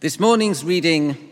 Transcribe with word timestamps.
This 0.00 0.20
morning's 0.20 0.62
reading 0.62 1.28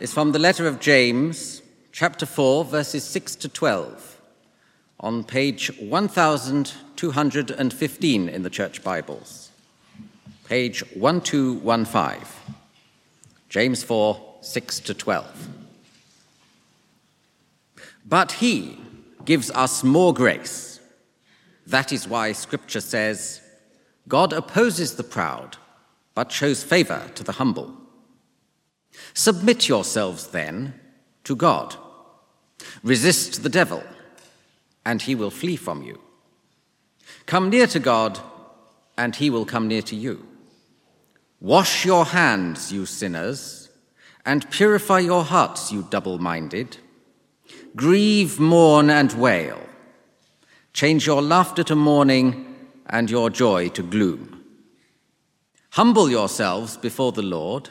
is 0.00 0.12
from 0.12 0.32
the 0.32 0.40
letter 0.40 0.66
of 0.66 0.80
James, 0.80 1.62
chapter 1.92 2.26
4, 2.26 2.64
verses 2.64 3.04
6 3.04 3.36
to 3.36 3.48
12, 3.48 4.20
on 4.98 5.22
page 5.22 5.70
1215 5.78 8.28
in 8.28 8.42
the 8.42 8.50
Church 8.50 8.82
Bibles. 8.82 9.52
Page 10.44 10.80
1215. 10.96 12.26
James 13.48 13.84
4, 13.84 14.20
6 14.40 14.80
to 14.80 14.92
12. 14.92 15.48
But 18.04 18.32
he 18.32 18.76
gives 19.24 19.52
us 19.52 19.84
more 19.84 20.12
grace. 20.12 20.80
That 21.64 21.92
is 21.92 22.08
why 22.08 22.32
Scripture 22.32 22.80
says, 22.80 23.40
God 24.08 24.32
opposes 24.32 24.96
the 24.96 25.04
proud, 25.04 25.58
but 26.16 26.32
shows 26.32 26.64
favor 26.64 27.08
to 27.14 27.22
the 27.22 27.30
humble. 27.30 27.76
Submit 29.14 29.68
yourselves 29.68 30.28
then 30.28 30.74
to 31.24 31.36
God. 31.36 31.76
Resist 32.82 33.42
the 33.42 33.48
devil, 33.48 33.82
and 34.84 35.02
he 35.02 35.14
will 35.14 35.30
flee 35.30 35.56
from 35.56 35.82
you. 35.82 36.00
Come 37.26 37.50
near 37.50 37.66
to 37.68 37.80
God, 37.80 38.18
and 38.96 39.16
he 39.16 39.30
will 39.30 39.44
come 39.44 39.68
near 39.68 39.82
to 39.82 39.96
you. 39.96 40.26
Wash 41.40 41.84
your 41.84 42.04
hands, 42.04 42.72
you 42.72 42.84
sinners, 42.86 43.70
and 44.26 44.50
purify 44.50 44.98
your 44.98 45.24
hearts, 45.24 45.72
you 45.72 45.86
double 45.90 46.18
minded. 46.18 46.76
Grieve, 47.74 48.38
mourn, 48.38 48.90
and 48.90 49.12
wail. 49.14 49.60
Change 50.72 51.06
your 51.06 51.22
laughter 51.22 51.64
to 51.64 51.74
mourning 51.74 52.54
and 52.86 53.10
your 53.10 53.30
joy 53.30 53.68
to 53.70 53.82
gloom. 53.82 54.44
Humble 55.70 56.10
yourselves 56.10 56.76
before 56.76 57.12
the 57.12 57.22
Lord 57.22 57.70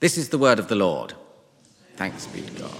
This 0.00 0.16
is 0.16 0.30
the 0.30 0.38
word 0.38 0.58
of 0.58 0.68
the 0.68 0.76
Lord. 0.76 1.12
Thanks 1.96 2.26
be 2.28 2.40
to 2.40 2.50
God. 2.52 2.72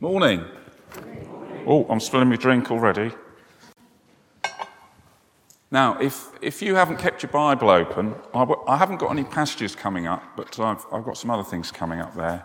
Morning. 0.00 0.42
Oh, 1.66 1.86
I'm 1.90 2.00
spilling 2.00 2.30
my 2.30 2.36
drink 2.36 2.70
already. 2.70 3.12
Now, 5.70 5.98
if, 6.00 6.30
if 6.40 6.62
you 6.62 6.76
haven't 6.76 6.96
kept 6.96 7.22
your 7.22 7.30
Bible 7.30 7.68
open, 7.68 8.14
I 8.32 8.40
w- 8.40 8.64
I 8.66 8.78
haven't 8.78 8.96
got 8.96 9.10
any 9.10 9.24
passages 9.24 9.76
coming 9.76 10.06
up, 10.06 10.22
but 10.36 10.58
I've, 10.58 10.86
I've 10.90 11.04
got 11.04 11.18
some 11.18 11.30
other 11.30 11.44
things 11.44 11.70
coming 11.70 12.00
up 12.00 12.14
there. 12.14 12.42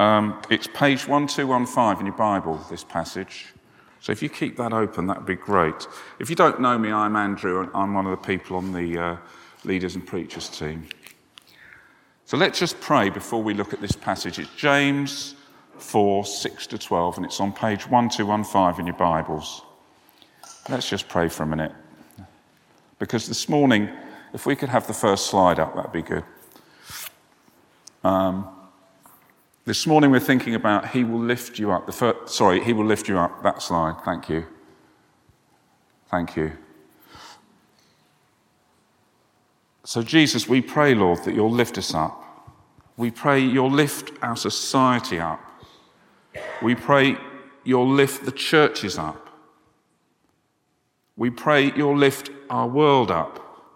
Um, 0.00 0.42
it's 0.50 0.66
page 0.66 1.06
1215 1.06 2.00
in 2.00 2.06
your 2.06 2.16
Bible, 2.16 2.56
this 2.68 2.82
passage. 2.82 3.54
So 4.00 4.12
if 4.12 4.22
you 4.22 4.28
keep 4.28 4.56
that 4.56 4.72
open, 4.72 5.06
that 5.08 5.18
would 5.18 5.26
be 5.26 5.34
great. 5.34 5.86
If 6.18 6.30
you 6.30 6.36
don't 6.36 6.60
know 6.60 6.78
me, 6.78 6.92
I'm 6.92 7.16
Andrew, 7.16 7.60
and 7.60 7.70
I'm 7.74 7.94
one 7.94 8.06
of 8.06 8.10
the 8.10 8.26
people 8.26 8.56
on 8.56 8.72
the 8.72 8.98
uh, 8.98 9.16
leaders 9.64 9.94
and 9.94 10.06
preachers 10.06 10.48
team. 10.48 10.88
So 12.24 12.36
let's 12.36 12.58
just 12.58 12.80
pray 12.80 13.10
before 13.10 13.42
we 13.42 13.54
look 13.54 13.72
at 13.72 13.80
this 13.80 13.92
passage. 13.92 14.38
It's 14.38 14.54
James 14.54 15.34
4 15.78 16.24
6 16.24 16.66
to 16.68 16.78
12, 16.78 17.16
and 17.16 17.26
it's 17.26 17.40
on 17.40 17.52
page 17.52 17.86
1215 17.88 18.80
in 18.80 18.86
your 18.86 18.96
Bibles. 18.96 19.62
Let's 20.68 20.88
just 20.88 21.08
pray 21.08 21.28
for 21.28 21.44
a 21.44 21.46
minute. 21.46 21.72
Because 22.98 23.26
this 23.26 23.48
morning, 23.48 23.88
if 24.34 24.44
we 24.44 24.54
could 24.54 24.68
have 24.68 24.86
the 24.86 24.92
first 24.92 25.26
slide 25.26 25.58
up, 25.58 25.74
that'd 25.74 25.92
be 25.92 26.02
good. 26.02 26.24
Um, 28.04 28.48
this 29.68 29.86
morning 29.86 30.10
we're 30.10 30.18
thinking 30.18 30.54
about 30.54 30.88
He 30.88 31.04
will 31.04 31.20
lift 31.20 31.58
you 31.58 31.70
up. 31.70 31.84
The 31.84 31.92
first, 31.92 32.34
sorry, 32.34 32.64
He 32.64 32.72
will 32.72 32.86
lift 32.86 33.06
you 33.06 33.18
up. 33.18 33.42
That 33.42 33.60
slide. 33.60 33.96
Thank 34.02 34.30
you. 34.30 34.46
Thank 36.10 36.36
you. 36.36 36.52
So, 39.84 40.02
Jesus, 40.02 40.48
we 40.48 40.62
pray, 40.62 40.94
Lord, 40.94 41.22
that 41.24 41.34
you'll 41.34 41.50
lift 41.50 41.76
us 41.76 41.94
up. 41.94 42.24
We 42.96 43.10
pray 43.10 43.40
you'll 43.40 43.70
lift 43.70 44.10
our 44.22 44.36
society 44.36 45.20
up. 45.20 45.40
We 46.62 46.74
pray 46.74 47.18
you'll 47.62 47.90
lift 47.90 48.24
the 48.24 48.32
churches 48.32 48.96
up. 48.96 49.28
We 51.16 51.28
pray 51.28 51.72
you'll 51.76 51.96
lift 51.96 52.30
our 52.48 52.66
world 52.66 53.10
up, 53.10 53.66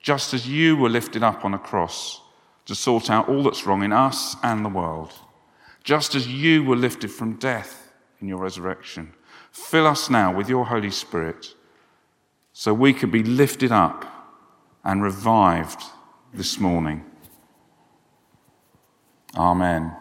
just 0.00 0.34
as 0.34 0.48
you 0.48 0.76
were 0.76 0.88
lifted 0.88 1.22
up 1.22 1.44
on 1.44 1.54
a 1.54 1.58
cross 1.58 2.20
to 2.64 2.74
sort 2.74 3.10
out 3.10 3.28
all 3.28 3.44
that's 3.44 3.64
wrong 3.64 3.84
in 3.84 3.92
us 3.92 4.34
and 4.42 4.64
the 4.64 4.68
world 4.68 5.12
just 5.86 6.16
as 6.16 6.26
you 6.26 6.64
were 6.64 6.74
lifted 6.74 7.08
from 7.08 7.36
death 7.36 7.92
in 8.20 8.26
your 8.26 8.38
resurrection. 8.38 9.14
Fill 9.52 9.86
us 9.86 10.10
now 10.10 10.36
with 10.36 10.48
your 10.48 10.66
Holy 10.66 10.90
Spirit 10.90 11.54
so 12.52 12.74
we 12.74 12.92
can 12.92 13.08
be 13.08 13.22
lifted 13.22 13.70
up 13.70 14.04
and 14.82 15.00
revived 15.00 15.80
this 16.34 16.58
morning. 16.58 17.04
Amen. 19.36 19.94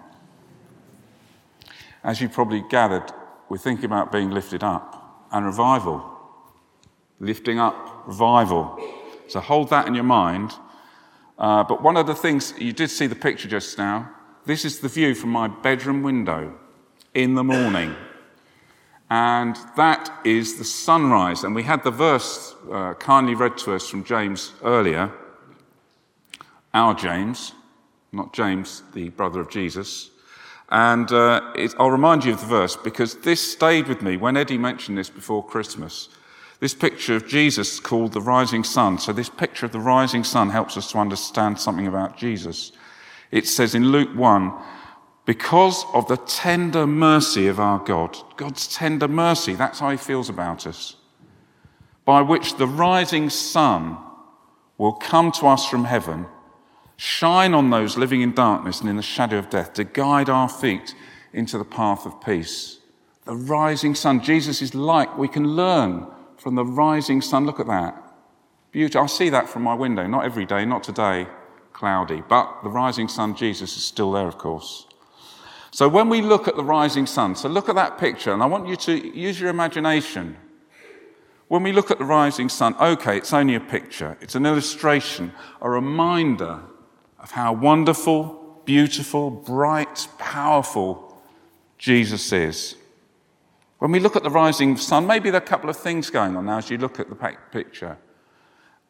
As 2.04 2.20
you 2.20 2.30
probably 2.30 2.64
gathered, 2.68 3.12
we're 3.48 3.60
thinking 3.60 3.86
about 3.86 4.12
being 4.12 4.32
lifted 4.32 4.64
up 4.64 5.28
and 5.32 5.46
revival. 5.46 6.04
Lifting 7.20 7.60
up, 7.60 8.08
revival. 8.08 8.80
So 9.28 9.40
hold 9.40 9.70
that 9.70 9.86
in 9.86 9.94
your 9.94 10.04
mind. 10.04 10.52
Uh, 11.38 11.64
but 11.64 11.84
one 11.84 11.96
of 11.96 12.08
the 12.08 12.16
things, 12.16 12.56
you 12.58 12.74
did 12.74 12.90
see 12.90 13.06
the 13.06 13.16
picture 13.16 13.48
just 13.48 13.78
now. 13.78 14.15
This 14.46 14.64
is 14.64 14.80
the 14.80 14.88
view 14.88 15.16
from 15.16 15.32
my 15.32 15.48
bedroom 15.48 16.04
window 16.04 16.54
in 17.16 17.34
the 17.34 17.44
morning. 17.44 17.96
And 19.10 19.58
that 19.76 20.12
is 20.24 20.58
the 20.58 20.64
sunrise. 20.64 21.44
And 21.44 21.56
we 21.56 21.64
had 21.64 21.84
the 21.84 21.90
verse 21.90 22.54
uh, 22.72 22.94
kindly 22.96 23.34
read 23.34 23.58
to 23.60 23.74
us 23.74 23.90
from 23.90 24.04
James 24.04 24.54
earlier. 24.64 25.12
Our 26.76 26.94
James, 26.94 27.54
not 28.12 28.34
James, 28.34 28.84
the 28.94 29.10
brother 29.10 29.40
of 29.40 29.50
Jesus. 29.50 30.12
And 30.70 31.12
uh, 31.12 31.54
it, 31.56 31.74
I'll 31.80 31.90
remind 31.90 32.24
you 32.24 32.34
of 32.34 32.42
the 32.42 32.48
verse 32.48 32.76
because 32.76 33.18
this 33.18 33.52
stayed 33.52 33.88
with 33.88 34.04
me 34.04 34.16
when 34.16 34.38
Eddie 34.38 34.58
mentioned 34.60 34.98
this 34.98 35.10
before 35.10 35.44
Christmas. 35.46 36.10
This 36.60 36.74
picture 36.74 37.16
of 37.16 37.28
Jesus 37.28 37.80
called 37.80 38.14
the 38.14 38.22
rising 38.22 38.64
sun. 38.64 38.98
So, 39.00 39.12
this 39.12 39.30
picture 39.30 39.66
of 39.66 39.72
the 39.72 39.80
rising 39.80 40.24
sun 40.24 40.50
helps 40.50 40.78
us 40.78 40.92
to 40.92 41.00
understand 41.00 41.60
something 41.60 41.88
about 41.88 42.18
Jesus. 42.18 42.72
It 43.32 43.48
says 43.48 43.76
in 43.76 43.92
Luke 43.92 44.16
1 44.16 44.54
because 45.26 45.86
of 45.94 46.08
the 46.08 46.18
tender 46.18 46.86
mercy 46.86 47.48
of 47.48 47.60
our 47.60 47.80
God, 47.80 48.16
God's 48.38 48.68
tender 48.68 49.08
mercy, 49.08 49.56
that's 49.56 49.80
how 49.80 49.90
He 49.90 49.98
feels 49.98 50.30
about 50.30 50.68
us, 50.68 50.96
by 52.06 52.22
which 52.22 52.58
the 52.58 52.68
rising 52.68 53.30
sun 53.30 53.98
will 54.78 54.94
come 54.94 55.32
to 55.32 55.48
us 55.48 55.68
from 55.68 55.86
heaven, 55.86 56.28
shine 56.96 57.54
on 57.54 57.72
those 57.72 57.98
living 57.98 58.22
in 58.22 58.34
darkness 58.34 58.82
and 58.82 58.90
in 58.90 58.98
the 58.98 59.02
shadow 59.02 59.40
of 59.40 59.50
death, 59.50 59.74
to 59.74 59.84
guide 59.84 60.30
our 60.30 60.48
feet 60.48 60.94
into 61.34 61.58
the 61.58 61.66
path 61.66 62.06
of 62.06 62.22
peace. 62.22 62.80
The 63.26 63.36
rising 63.36 63.96
sun, 63.96 64.22
Jesus 64.22 64.62
is 64.62 64.76
like, 64.76 65.18
we 65.18 65.28
can 65.28 65.56
learn 65.56 66.06
from 66.38 66.54
the 66.54 66.64
rising 66.64 67.22
sun. 67.22 67.48
Look 67.48 67.60
at 67.60 67.66
that. 67.66 68.00
Beauty. 68.72 69.00
I 69.00 69.08
see 69.08 69.30
that 69.30 69.50
from 69.50 69.64
my 69.64 69.74
window, 69.74 70.06
not 70.06 70.26
every 70.26 70.46
day, 70.46 70.64
not 70.66 70.84
today 70.84 71.26
cloudy. 71.76 72.24
But 72.28 72.64
the 72.64 72.70
rising 72.70 73.08
sun, 73.08 73.36
Jesus, 73.36 73.76
is 73.76 73.84
still 73.84 74.12
there, 74.14 74.28
of 74.28 74.38
course. 74.38 74.88
So 75.72 75.90
when 75.90 76.08
we 76.08 76.22
look 76.22 76.48
at 76.48 76.56
the 76.56 76.64
rising 76.64 77.06
sun, 77.06 77.36
so 77.36 77.50
look 77.50 77.68
at 77.68 77.76
that 77.76 77.98
picture, 77.98 78.32
and 78.32 78.42
I 78.42 78.46
want 78.46 78.68
you 78.68 78.78
to 78.78 79.18
use 79.18 79.40
your 79.40 79.50
imagination. 79.50 80.38
When 81.50 81.64
we 81.64 81.74
look 81.74 81.92
at 81.92 82.00
the 82.00 82.06
rising 82.06 82.48
sun, 82.48 82.76
okay, 82.80 83.18
it's 83.18 83.34
only 83.34 83.56
a 83.56 83.60
picture, 83.60 84.18
it's 84.22 84.36
an 84.36 84.46
illustration, 84.46 85.34
a 85.62 85.70
reminder 85.70 86.62
of 87.20 87.32
how 87.32 87.52
wonderful, 87.52 88.62
beautiful, 88.64 89.30
bright, 89.30 90.08
powerful 90.18 91.22
Jesus 91.78 92.32
is. 92.32 92.76
When 93.80 93.92
we 93.92 94.00
look 94.00 94.16
at 94.16 94.24
the 94.24 94.30
rising 94.30 94.78
sun, 94.78 95.06
maybe 95.06 95.30
there 95.30 95.42
are 95.42 95.44
a 95.44 95.48
couple 95.48 95.70
of 95.70 95.76
things 95.76 96.10
going 96.10 96.38
on 96.38 96.46
now 96.46 96.58
as 96.58 96.70
you 96.70 96.78
look 96.78 97.02
at 97.02 97.10
the 97.10 97.38
picture, 97.52 97.98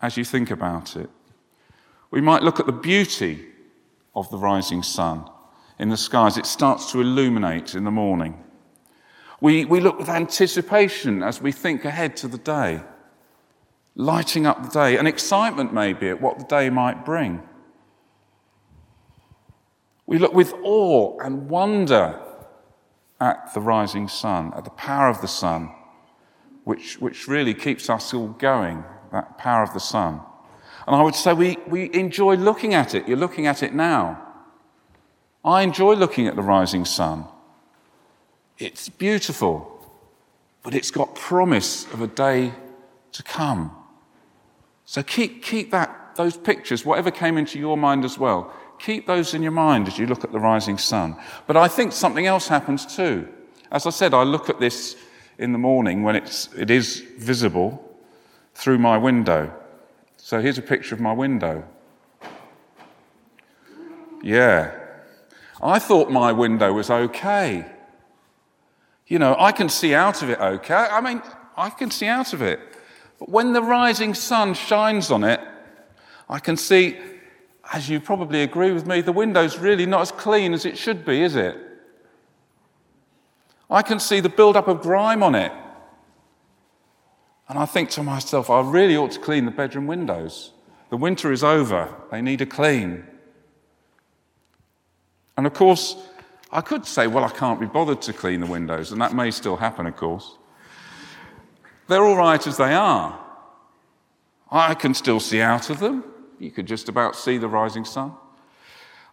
as 0.01 0.17
you 0.17 0.23
think 0.23 0.51
about 0.51 0.95
it. 0.95 1.09
We 2.11 2.21
might 2.21 2.43
look 2.43 2.59
at 2.59 2.65
the 2.65 2.71
beauty 2.71 3.45
of 4.15 4.29
the 4.31 4.37
rising 4.37 4.83
sun 4.83 5.29
in 5.79 5.89
the 5.89 5.97
skies. 5.97 6.37
It 6.37 6.45
starts 6.45 6.91
to 6.91 7.01
illuminate 7.01 7.75
in 7.75 7.83
the 7.83 7.91
morning. 7.91 8.41
We, 9.41 9.65
we 9.65 9.79
look 9.81 9.99
with 9.99 10.09
anticipation 10.09 11.21
as 11.21 11.41
we 11.41 11.51
think 11.51 11.83
ahead 11.83 12.15
to 12.17 12.27
the 12.27 12.37
day. 12.37 12.81
lighting 13.95 14.45
up 14.45 14.61
the 14.61 14.69
day, 14.69 14.97
and 14.97 15.07
excitement 15.07 15.73
maybe 15.73 16.09
at 16.09 16.21
what 16.21 16.37
the 16.37 16.45
day 16.45 16.69
might 16.69 17.05
bring. 17.05 17.41
We 20.05 20.19
look 20.19 20.33
with 20.33 20.53
awe 20.63 21.17
and 21.19 21.49
wonder 21.49 22.21
at 23.19 23.53
the 23.53 23.61
rising 23.61 24.07
sun, 24.07 24.53
at 24.55 24.65
the 24.65 24.69
power 24.71 25.07
of 25.07 25.21
the 25.21 25.27
sun, 25.27 25.73
which, 26.65 26.99
which 26.99 27.27
really 27.27 27.53
keeps 27.53 27.89
us 27.89 28.13
all 28.13 28.27
going, 28.27 28.83
that 29.11 29.37
power 29.37 29.63
of 29.63 29.73
the 29.73 29.79
sun. 29.79 30.21
And 30.87 30.95
I 30.95 31.01
would 31.01 31.15
say 31.15 31.33
we, 31.33 31.57
we 31.67 31.93
enjoy 31.93 32.35
looking 32.35 32.73
at 32.73 32.93
it. 32.93 33.07
You're 33.07 33.17
looking 33.17 33.47
at 33.47 33.63
it 33.63 33.73
now. 33.73 34.21
I 35.43 35.61
enjoy 35.61 35.93
looking 35.93 36.27
at 36.27 36.35
the 36.35 36.41
rising 36.41 36.85
sun. 36.85 37.25
It's 38.57 38.89
beautiful, 38.89 39.71
but 40.63 40.73
it's 40.73 40.91
got 40.91 41.15
promise 41.15 41.91
of 41.93 42.01
a 42.01 42.07
day 42.07 42.53
to 43.11 43.23
come. 43.23 43.75
So 44.85 45.03
keep, 45.03 45.43
keep 45.43 45.71
that, 45.71 46.15
those 46.15 46.37
pictures, 46.37 46.85
whatever 46.85 47.11
came 47.11 47.37
into 47.37 47.59
your 47.59 47.77
mind 47.77 48.05
as 48.05 48.17
well, 48.17 48.53
keep 48.79 49.07
those 49.07 49.33
in 49.33 49.41
your 49.41 49.51
mind 49.51 49.87
as 49.87 49.97
you 49.97 50.05
look 50.05 50.23
at 50.23 50.31
the 50.31 50.39
rising 50.39 50.77
sun. 50.77 51.15
But 51.47 51.57
I 51.57 51.67
think 51.67 51.91
something 51.91 52.25
else 52.25 52.47
happens 52.47 52.85
too. 52.95 53.27
As 53.71 53.85
I 53.85 53.89
said, 53.89 54.13
I 54.13 54.23
look 54.23 54.49
at 54.49 54.59
this 54.59 54.95
in 55.37 55.51
the 55.51 55.57
morning 55.57 56.03
when 56.03 56.15
it's, 56.15 56.53
it 56.53 56.69
is 56.69 56.99
visible 57.17 57.81
through 58.53 58.77
my 58.77 58.97
window. 58.97 59.51
So 60.25 60.41
here's 60.41 60.57
a 60.57 60.63
picture 60.63 60.95
of 60.95 61.01
my 61.01 61.13
window. 61.13 61.63
Yeah. 64.23 64.75
I 65.61 65.77
thought 65.77 66.09
my 66.09 66.31
window 66.31 66.73
was 66.73 66.89
okay. 66.89 67.63
You 69.05 69.19
know, 69.19 69.35
I 69.37 69.51
can 69.51 69.69
see 69.69 69.93
out 69.93 70.23
of 70.23 70.31
it 70.31 70.39
okay. 70.39 70.73
I 70.73 70.99
mean, 70.99 71.21
I 71.55 71.69
can 71.69 71.91
see 71.91 72.07
out 72.07 72.33
of 72.33 72.41
it. 72.41 72.59
But 73.19 73.29
when 73.29 73.53
the 73.53 73.61
rising 73.61 74.15
sun 74.15 74.55
shines 74.55 75.11
on 75.11 75.23
it, 75.23 75.39
I 76.27 76.39
can 76.39 76.57
see, 76.57 76.97
as 77.71 77.87
you 77.87 77.99
probably 77.99 78.41
agree 78.41 78.71
with 78.71 78.87
me, 78.87 79.01
the 79.01 79.11
window's 79.11 79.59
really 79.59 79.85
not 79.85 80.01
as 80.01 80.11
clean 80.11 80.55
as 80.55 80.65
it 80.65 80.75
should 80.75 81.05
be, 81.05 81.21
is 81.21 81.35
it? 81.35 81.55
I 83.69 83.83
can 83.83 83.99
see 83.99 84.21
the 84.21 84.29
build-up 84.29 84.67
of 84.67 84.81
grime 84.81 85.21
on 85.21 85.35
it. 85.35 85.51
And 87.47 87.59
I 87.59 87.65
think 87.65 87.89
to 87.91 88.03
myself, 88.03 88.49
I 88.49 88.61
really 88.61 88.97
ought 88.97 89.11
to 89.11 89.19
clean 89.19 89.45
the 89.45 89.51
bedroom 89.51 89.87
windows. 89.87 90.51
The 90.89 90.97
winter 90.97 91.31
is 91.31 91.43
over, 91.43 91.93
they 92.11 92.21
need 92.21 92.41
a 92.41 92.45
clean. 92.45 93.05
And 95.37 95.45
of 95.45 95.53
course, 95.53 95.95
I 96.51 96.61
could 96.61 96.85
say, 96.85 97.07
well, 97.07 97.23
I 97.23 97.29
can't 97.29 97.59
be 97.59 97.65
bothered 97.65 98.01
to 98.03 98.13
clean 98.13 98.39
the 98.39 98.45
windows, 98.45 98.91
and 98.91 99.01
that 99.01 99.13
may 99.13 99.31
still 99.31 99.57
happen, 99.57 99.85
of 99.85 99.95
course. 99.95 100.37
They're 101.87 102.03
all 102.03 102.15
right 102.17 102.45
as 102.47 102.57
they 102.57 102.73
are. 102.73 103.19
I 104.49 104.73
can 104.73 104.93
still 104.93 105.19
see 105.19 105.41
out 105.41 105.69
of 105.69 105.79
them. 105.79 106.03
You 106.39 106.51
could 106.51 106.65
just 106.65 106.89
about 106.89 107.15
see 107.15 107.37
the 107.37 107.47
rising 107.47 107.85
sun. 107.85 108.13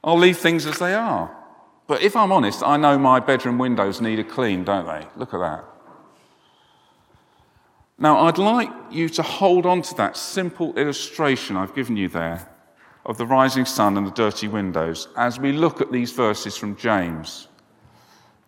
I'll 0.04 0.18
leave 0.18 0.38
things 0.38 0.66
as 0.66 0.78
they 0.78 0.94
are. 0.94 1.36
But 1.86 2.02
if 2.02 2.16
I'm 2.16 2.32
honest, 2.32 2.62
I 2.62 2.76
know 2.76 2.98
my 2.98 3.20
bedroom 3.20 3.58
windows 3.58 4.00
need 4.00 4.18
a 4.18 4.24
clean, 4.24 4.64
don't 4.64 4.86
they? 4.86 5.06
Look 5.16 5.34
at 5.34 5.38
that. 5.38 5.64
Now, 7.98 8.26
I'd 8.26 8.38
like 8.38 8.70
you 8.90 9.08
to 9.10 9.22
hold 9.22 9.66
on 9.66 9.82
to 9.82 9.94
that 9.96 10.16
simple 10.16 10.76
illustration 10.76 11.56
I've 11.56 11.74
given 11.74 11.96
you 11.96 12.08
there 12.08 12.48
of 13.04 13.18
the 13.18 13.26
rising 13.26 13.64
sun 13.64 13.96
and 13.96 14.06
the 14.06 14.12
dirty 14.12 14.48
windows 14.48 15.08
as 15.16 15.38
we 15.38 15.52
look 15.52 15.80
at 15.80 15.92
these 15.92 16.12
verses 16.12 16.56
from 16.56 16.76
James, 16.76 17.48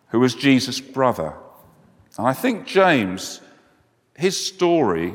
who 0.09 0.19
was 0.19 0.33
Jesus' 0.33 0.79
brother. 0.79 1.33
And 2.17 2.27
I 2.27 2.33
think 2.33 2.65
James 2.65 3.41
his 4.15 4.43
story, 4.43 5.13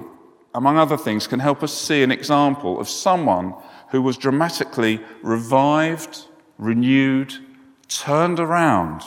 among 0.55 0.77
other 0.77 0.97
things, 0.97 1.27
can 1.27 1.41
help 1.41 1.63
us 1.63 1.73
see 1.73 2.03
an 2.03 2.13
example 2.13 2.79
of 2.79 2.89
someone 2.89 3.55
who 3.91 4.03
was 4.03 4.17
dramatically 4.17 5.01
revived, 5.23 6.27
renewed, 6.59 7.35
turned 7.89 8.39
around. 8.39 9.03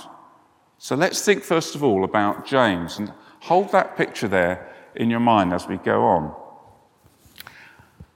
So 0.77 0.95
let's 0.95 1.23
think 1.23 1.43
first 1.43 1.75
of 1.75 1.83
all 1.83 2.03
about 2.03 2.45
James 2.45 2.97
and 2.97 3.13
hold 3.41 3.71
that 3.71 3.95
picture 3.95 4.27
there 4.27 4.72
in 4.95 5.09
your 5.09 5.19
mind 5.19 5.53
as 5.53 5.67
we 5.67 5.77
go 5.77 6.03
on. 6.05 6.35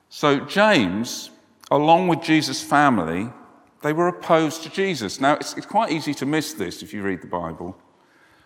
So, 0.09 0.39
James, 0.41 1.29
along 1.69 2.07
with 2.07 2.21
Jesus' 2.21 2.61
family, 2.63 3.29
they 3.83 3.93
were 3.93 4.07
opposed 4.07 4.63
to 4.63 4.69
Jesus. 4.69 5.19
Now, 5.19 5.33
it's, 5.33 5.55
it's 5.55 5.65
quite 5.65 5.91
easy 5.91 6.13
to 6.15 6.25
miss 6.25 6.53
this 6.53 6.81
if 6.81 6.93
you 6.93 7.03
read 7.03 7.21
the 7.21 7.27
Bible. 7.27 7.77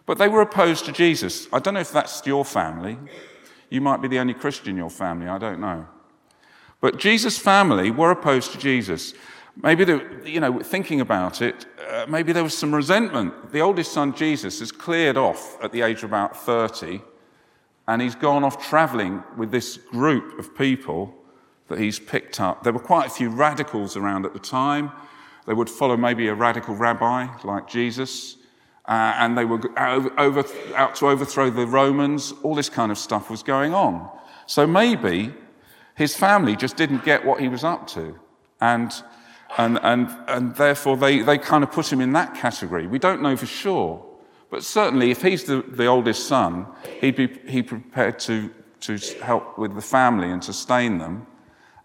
But 0.05 0.17
they 0.17 0.27
were 0.27 0.41
opposed 0.41 0.85
to 0.85 0.91
Jesus. 0.91 1.47
I 1.53 1.59
don't 1.59 1.75
know 1.75 1.79
if 1.79 1.91
that's 1.91 2.25
your 2.25 2.43
family. 2.43 2.97
You 3.69 3.81
might 3.81 4.01
be 4.01 4.07
the 4.07 4.19
only 4.19 4.33
Christian 4.33 4.71
in 4.71 4.77
your 4.77 4.89
family. 4.89 5.27
I 5.27 5.37
don't 5.37 5.61
know. 5.61 5.87
But 6.81 6.97
Jesus' 6.97 7.37
family 7.37 7.91
were 7.91 8.11
opposed 8.11 8.51
to 8.51 8.57
Jesus. 8.57 9.13
Maybe, 9.55 9.83
they, 9.83 10.01
you 10.25 10.39
know, 10.39 10.59
thinking 10.59 10.99
about 10.99 11.41
it, 11.41 11.65
uh, 11.89 12.05
maybe 12.09 12.33
there 12.33 12.43
was 12.43 12.57
some 12.57 12.73
resentment. 12.73 13.51
The 13.51 13.61
oldest 13.61 13.91
son, 13.91 14.13
Jesus, 14.15 14.61
is 14.61 14.71
cleared 14.71 15.17
off 15.17 15.61
at 15.63 15.71
the 15.71 15.81
age 15.81 15.99
of 15.99 16.05
about 16.05 16.35
30, 16.35 17.01
and 17.91 18.01
he's 18.01 18.15
gone 18.15 18.45
off 18.45 18.65
traveling 18.69 19.21
with 19.35 19.51
this 19.51 19.75
group 19.75 20.39
of 20.39 20.55
people 20.55 21.13
that 21.67 21.77
he's 21.77 21.99
picked 21.99 22.39
up. 22.39 22.63
There 22.63 22.71
were 22.71 22.79
quite 22.79 23.07
a 23.07 23.09
few 23.09 23.27
radicals 23.27 23.97
around 23.97 24.25
at 24.25 24.31
the 24.31 24.39
time. 24.39 24.93
They 25.45 25.53
would 25.53 25.69
follow 25.69 25.97
maybe 25.97 26.29
a 26.29 26.33
radical 26.33 26.73
rabbi 26.73 27.27
like 27.43 27.67
Jesus 27.67 28.37
uh, 28.85 29.13
and 29.17 29.37
they 29.37 29.43
were 29.43 29.59
over, 30.17 30.45
out 30.73 30.95
to 30.95 31.07
overthrow 31.07 31.49
the 31.49 31.67
Romans. 31.67 32.33
All 32.43 32.55
this 32.55 32.69
kind 32.69 32.93
of 32.93 32.97
stuff 32.97 33.29
was 33.29 33.43
going 33.43 33.73
on. 33.73 34.09
So 34.45 34.65
maybe 34.65 35.33
his 35.95 36.15
family 36.15 36.55
just 36.55 36.77
didn't 36.77 37.03
get 37.03 37.25
what 37.25 37.41
he 37.41 37.49
was 37.49 37.65
up 37.65 37.87
to. 37.87 38.17
And, 38.61 38.89
and, 39.57 39.77
and, 39.83 40.07
and 40.29 40.55
therefore, 40.55 40.95
they, 40.95 41.19
they 41.19 41.37
kind 41.37 41.61
of 41.61 41.73
put 41.73 41.91
him 41.91 41.99
in 41.99 42.13
that 42.13 42.35
category. 42.35 42.87
We 42.87 42.99
don't 42.99 43.21
know 43.21 43.35
for 43.35 43.47
sure. 43.47 44.05
But 44.51 44.63
certainly, 44.65 45.11
if 45.11 45.21
he's 45.21 45.45
the, 45.45 45.61
the 45.61 45.87
oldest 45.87 46.27
son, 46.27 46.67
he'd 46.99 47.15
be 47.15 47.27
he 47.47 47.63
prepared 47.63 48.19
to, 48.19 48.51
to 48.81 48.97
help 49.23 49.57
with 49.57 49.73
the 49.73 49.81
family 49.81 50.29
and 50.29 50.43
sustain 50.43 50.97
them. 50.97 51.25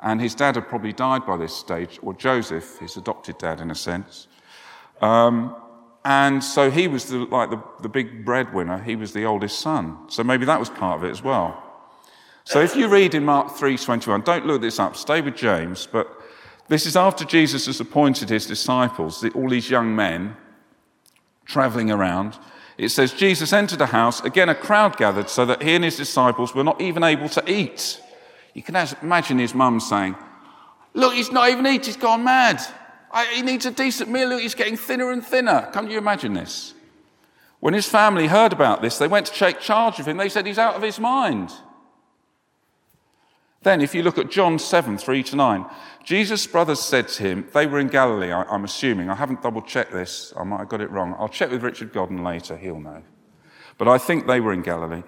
And 0.01 0.21
his 0.21 0.35
dad 0.35 0.57
had 0.57 0.69
probably 0.69 0.93
died 0.93 1.25
by 1.25 1.37
this 1.37 1.55
stage, 1.55 1.99
or 2.03 2.13
Joseph, 2.13 2.79
his 2.79 2.97
adopted 2.97 3.39
dad 3.39 3.61
in 3.61 3.71
a 3.71 3.75
sense. 3.75 4.27
Um, 5.01 5.57
and 6.05 6.43
so 6.43 6.71
he 6.71 6.89
was 6.89 7.07
the, 7.07 7.19
like 7.19 7.51
the, 7.51 7.63
the 7.83 7.89
big 7.89 8.25
breadwinner. 8.25 8.83
He 8.83 8.97
was 8.97 9.13
the 9.13 9.25
oldest 9.25 9.61
son. 9.61 9.99
So 10.09 10.23
maybe 10.25 10.45
that 10.45 10.59
was 10.59 10.69
part 10.69 10.99
of 10.99 11.05
it 11.05 11.11
as 11.11 11.23
well. 11.23 11.63
So 12.45 12.61
if 12.61 12.77
you 12.77 12.89
read 12.89 13.15
in 13.15 13.25
Mark 13.25 13.49
3:21, 13.49 14.25
don't 14.25 14.47
look 14.47 14.61
this 14.61 14.79
up, 14.79 14.97
stay 14.97 15.21
with 15.21 15.37
James, 15.37 15.89
but 15.91 16.09
this 16.69 16.87
is 16.87 16.97
after 16.97 17.25
Jesus 17.25 17.67
has 17.67 17.81
appointed 17.81 18.29
his 18.29 18.47
disciples, 18.47 19.25
all 19.35 19.49
these 19.49 19.71
young 19.71 19.95
men 19.95 20.37
traveling 21.45 21.91
around. 21.91 22.39
It 22.79 22.91
says, 22.91 23.13
Jesus 23.13 23.53
entered 23.53 23.81
a 23.81 23.87
house, 23.87 24.23
again 24.23 24.49
a 24.49 24.55
crowd 24.55 24.97
gathered, 24.97 25.31
so 25.31 25.47
that 25.47 25.63
he 25.63 25.75
and 25.75 25.85
his 25.85 25.97
disciples 25.97 26.55
were 26.55 26.65
not 26.65 26.81
even 26.81 27.03
able 27.03 27.29
to 27.31 27.51
eat. 27.51 28.01
You 28.53 28.63
can 28.63 28.77
imagine 29.03 29.39
his 29.39 29.55
mum 29.55 29.81
saying, 29.81 30.17
Look, 30.93 31.15
he's 31.15 31.31
not 31.31 31.51
even 31.51 31.67
eating, 31.67 31.85
he's 31.85 31.97
gone 31.97 32.25
mad. 32.25 32.61
He 33.33 33.43
needs 33.43 33.67
a 33.67 33.71
decent 33.71 34.11
meal. 34.11 34.29
Look, 34.29 34.41
he's 34.41 34.55
getting 34.55 34.77
thinner 34.77 35.11
and 35.11 35.25
thinner. 35.25 35.71
Can't 35.73 35.91
you 35.91 35.99
imagine 35.99 36.35
this? 36.35 36.75
When 37.61 37.75
his 37.75 37.89
family 37.89 38.27
heard 38.27 38.53
about 38.53 38.83
this, 38.83 38.99
they 38.99 39.09
went 39.09 39.27
to 39.27 39.33
take 39.33 39.61
charge 39.61 39.99
of 39.99 40.07
him. 40.07 40.17
They 40.17 40.29
said 40.29 40.47
he's 40.47 40.59
out 40.59 40.75
of 40.75 40.83
his 40.83 40.99
mind. 41.01 41.53
Then, 43.67 43.81
if 43.81 43.97
you 43.97 44.05
look 44.05 44.17
at 44.17 44.31
John 44.31 44.61
7 44.61 44.97
3 44.97 45.25
to 45.25 45.35
9, 45.35 45.67
Jesus' 46.05 46.47
brothers 46.47 46.79
said 46.79 47.09
to 47.09 47.23
him, 47.25 47.49
they 47.53 47.67
were 47.67 47.81
in 47.81 47.89
Galilee, 47.89 48.31
I, 48.31 48.55
am 48.55 48.63
assuming. 48.63 49.11
I 49.11 49.17
haven't 49.17 49.43
double 49.43 49.61
checked 49.61 49.91
this. 49.91 50.33
I 50.37 50.45
might 50.45 50.59
have 50.59 50.69
got 50.69 50.81
it 50.81 50.89
wrong. 50.89 51.17
I'll 51.19 51.29
check 51.29 51.51
with 51.51 51.65
Richard 51.65 51.93
Godden 51.93 52.23
later. 52.23 52.57
He'll 52.57 52.79
know. 52.79 53.03
But 53.77 53.89
I 53.89 53.99
think 53.99 54.29
they 54.29 54.39
were 54.39 54.53
in 54.53 54.63
Galilee. 54.63 55.03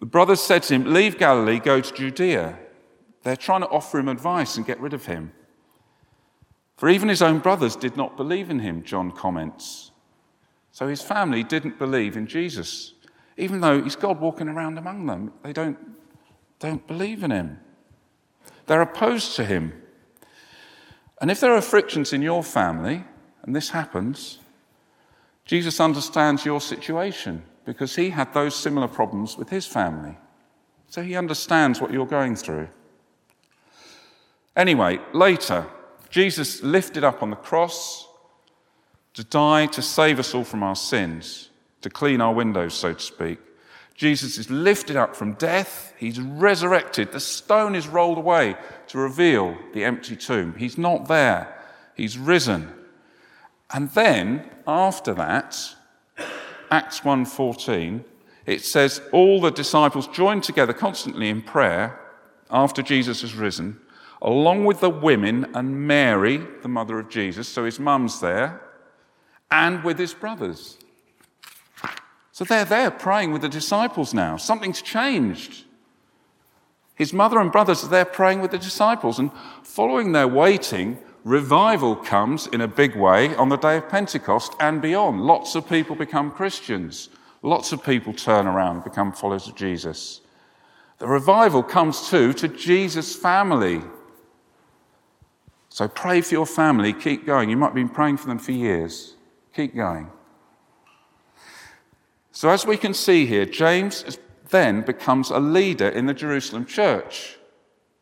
The 0.00 0.06
brothers 0.06 0.40
said 0.40 0.64
to 0.64 0.74
him, 0.74 0.92
Leave 0.92 1.18
Galilee, 1.18 1.60
go 1.60 1.80
to 1.80 1.94
Judea. 1.94 2.58
They're 3.22 3.36
trying 3.36 3.60
to 3.60 3.68
offer 3.68 4.00
him 4.00 4.08
advice 4.08 4.56
and 4.56 4.66
get 4.66 4.80
rid 4.80 4.92
of 4.92 5.06
him. 5.06 5.32
For 6.76 6.88
even 6.88 7.08
his 7.08 7.22
own 7.22 7.38
brothers 7.38 7.76
did 7.76 7.96
not 7.96 8.16
believe 8.16 8.50
in 8.50 8.58
him, 8.58 8.82
John 8.82 9.12
comments. 9.12 9.92
So 10.72 10.88
his 10.88 11.00
family 11.00 11.44
didn't 11.44 11.78
believe 11.78 12.16
in 12.16 12.26
Jesus. 12.26 12.94
Even 13.36 13.60
though 13.60 13.80
he's 13.80 13.94
God 13.94 14.18
walking 14.18 14.48
around 14.48 14.78
among 14.78 15.06
them, 15.06 15.32
they 15.44 15.52
don't, 15.52 15.78
don't 16.58 16.84
believe 16.88 17.22
in 17.22 17.30
him. 17.30 17.60
They're 18.66 18.82
opposed 18.82 19.36
to 19.36 19.44
him. 19.44 19.72
And 21.20 21.30
if 21.30 21.40
there 21.40 21.54
are 21.54 21.60
frictions 21.60 22.12
in 22.12 22.22
your 22.22 22.42
family, 22.42 23.04
and 23.42 23.54
this 23.54 23.70
happens, 23.70 24.38
Jesus 25.44 25.80
understands 25.80 26.44
your 26.44 26.60
situation 26.60 27.42
because 27.64 27.96
he 27.96 28.10
had 28.10 28.32
those 28.32 28.54
similar 28.54 28.88
problems 28.88 29.36
with 29.36 29.50
his 29.50 29.66
family. 29.66 30.16
So 30.88 31.02
he 31.02 31.16
understands 31.16 31.80
what 31.80 31.92
you're 31.92 32.06
going 32.06 32.36
through. 32.36 32.68
Anyway, 34.56 35.00
later, 35.12 35.66
Jesus 36.10 36.62
lifted 36.62 37.04
up 37.04 37.22
on 37.22 37.30
the 37.30 37.36
cross 37.36 38.06
to 39.14 39.24
die 39.24 39.66
to 39.66 39.82
save 39.82 40.18
us 40.18 40.34
all 40.34 40.44
from 40.44 40.62
our 40.62 40.76
sins, 40.76 41.50
to 41.80 41.90
clean 41.90 42.20
our 42.20 42.32
windows, 42.32 42.74
so 42.74 42.92
to 42.92 43.00
speak. 43.00 43.38
Jesus 43.94 44.38
is 44.38 44.50
lifted 44.50 44.96
up 44.96 45.14
from 45.14 45.34
death. 45.34 45.94
He's 45.96 46.20
resurrected. 46.20 47.12
The 47.12 47.20
stone 47.20 47.74
is 47.76 47.86
rolled 47.86 48.18
away 48.18 48.56
to 48.88 48.98
reveal 48.98 49.56
the 49.72 49.84
empty 49.84 50.16
tomb. 50.16 50.54
He's 50.58 50.76
not 50.76 51.06
there. 51.06 51.62
He's 51.94 52.18
risen. 52.18 52.72
And 53.72 53.90
then, 53.90 54.50
after 54.66 55.14
that, 55.14 55.74
Acts 56.70 57.00
1:14, 57.00 58.04
it 58.46 58.64
says 58.64 59.00
all 59.12 59.40
the 59.40 59.50
disciples 59.50 60.08
joined 60.08 60.42
together 60.42 60.72
constantly 60.72 61.28
in 61.28 61.40
prayer 61.42 62.00
after 62.50 62.82
Jesus 62.82 63.22
has 63.22 63.34
risen, 63.34 63.80
along 64.20 64.64
with 64.64 64.80
the 64.80 64.90
women 64.90 65.46
and 65.54 65.86
Mary, 65.86 66.38
the 66.62 66.68
mother 66.68 66.98
of 66.98 67.08
Jesus, 67.08 67.48
so 67.48 67.64
his 67.64 67.78
mum's 67.78 68.20
there, 68.20 68.60
and 69.50 69.84
with 69.84 69.98
his 69.98 70.14
brothers. 70.14 70.78
So 72.34 72.42
they're 72.42 72.64
there 72.64 72.90
praying 72.90 73.30
with 73.30 73.42
the 73.42 73.48
disciples 73.48 74.12
now. 74.12 74.36
Something's 74.36 74.82
changed. 74.82 75.66
His 76.96 77.12
mother 77.12 77.38
and 77.38 77.52
brothers 77.52 77.84
are 77.84 77.88
there 77.88 78.04
praying 78.04 78.40
with 78.40 78.50
the 78.50 78.58
disciples, 78.58 79.20
and 79.20 79.30
following 79.62 80.10
their 80.10 80.26
waiting, 80.26 80.98
revival 81.22 81.94
comes 81.94 82.48
in 82.48 82.60
a 82.60 82.66
big 82.66 82.96
way 82.96 83.32
on 83.36 83.50
the 83.50 83.56
day 83.56 83.76
of 83.76 83.88
Pentecost 83.88 84.52
and 84.58 84.82
beyond. 84.82 85.20
Lots 85.20 85.54
of 85.54 85.68
people 85.68 85.94
become 85.94 86.32
Christians. 86.32 87.08
Lots 87.42 87.70
of 87.70 87.84
people 87.84 88.12
turn 88.12 88.48
around 88.48 88.78
and 88.78 88.84
become 88.84 89.12
followers 89.12 89.46
of 89.46 89.54
Jesus. 89.54 90.20
The 90.98 91.06
revival 91.06 91.62
comes 91.62 92.08
too 92.10 92.32
to 92.32 92.48
Jesus' 92.48 93.14
family. 93.14 93.80
So 95.68 95.86
pray 95.86 96.20
for 96.20 96.34
your 96.34 96.46
family, 96.46 96.94
keep 96.94 97.26
going. 97.26 97.48
You 97.48 97.56
might 97.56 97.66
have 97.66 97.74
been 97.76 97.88
praying 97.88 98.16
for 98.16 98.26
them 98.26 98.40
for 98.40 98.50
years. 98.50 99.14
Keep 99.54 99.76
going. 99.76 100.10
So, 102.34 102.48
as 102.48 102.66
we 102.66 102.76
can 102.76 102.94
see 102.94 103.26
here, 103.26 103.46
James 103.46 104.18
then 104.50 104.82
becomes 104.82 105.30
a 105.30 105.38
leader 105.38 105.88
in 105.88 106.06
the 106.06 106.12
Jerusalem 106.12 106.66
church. 106.66 107.36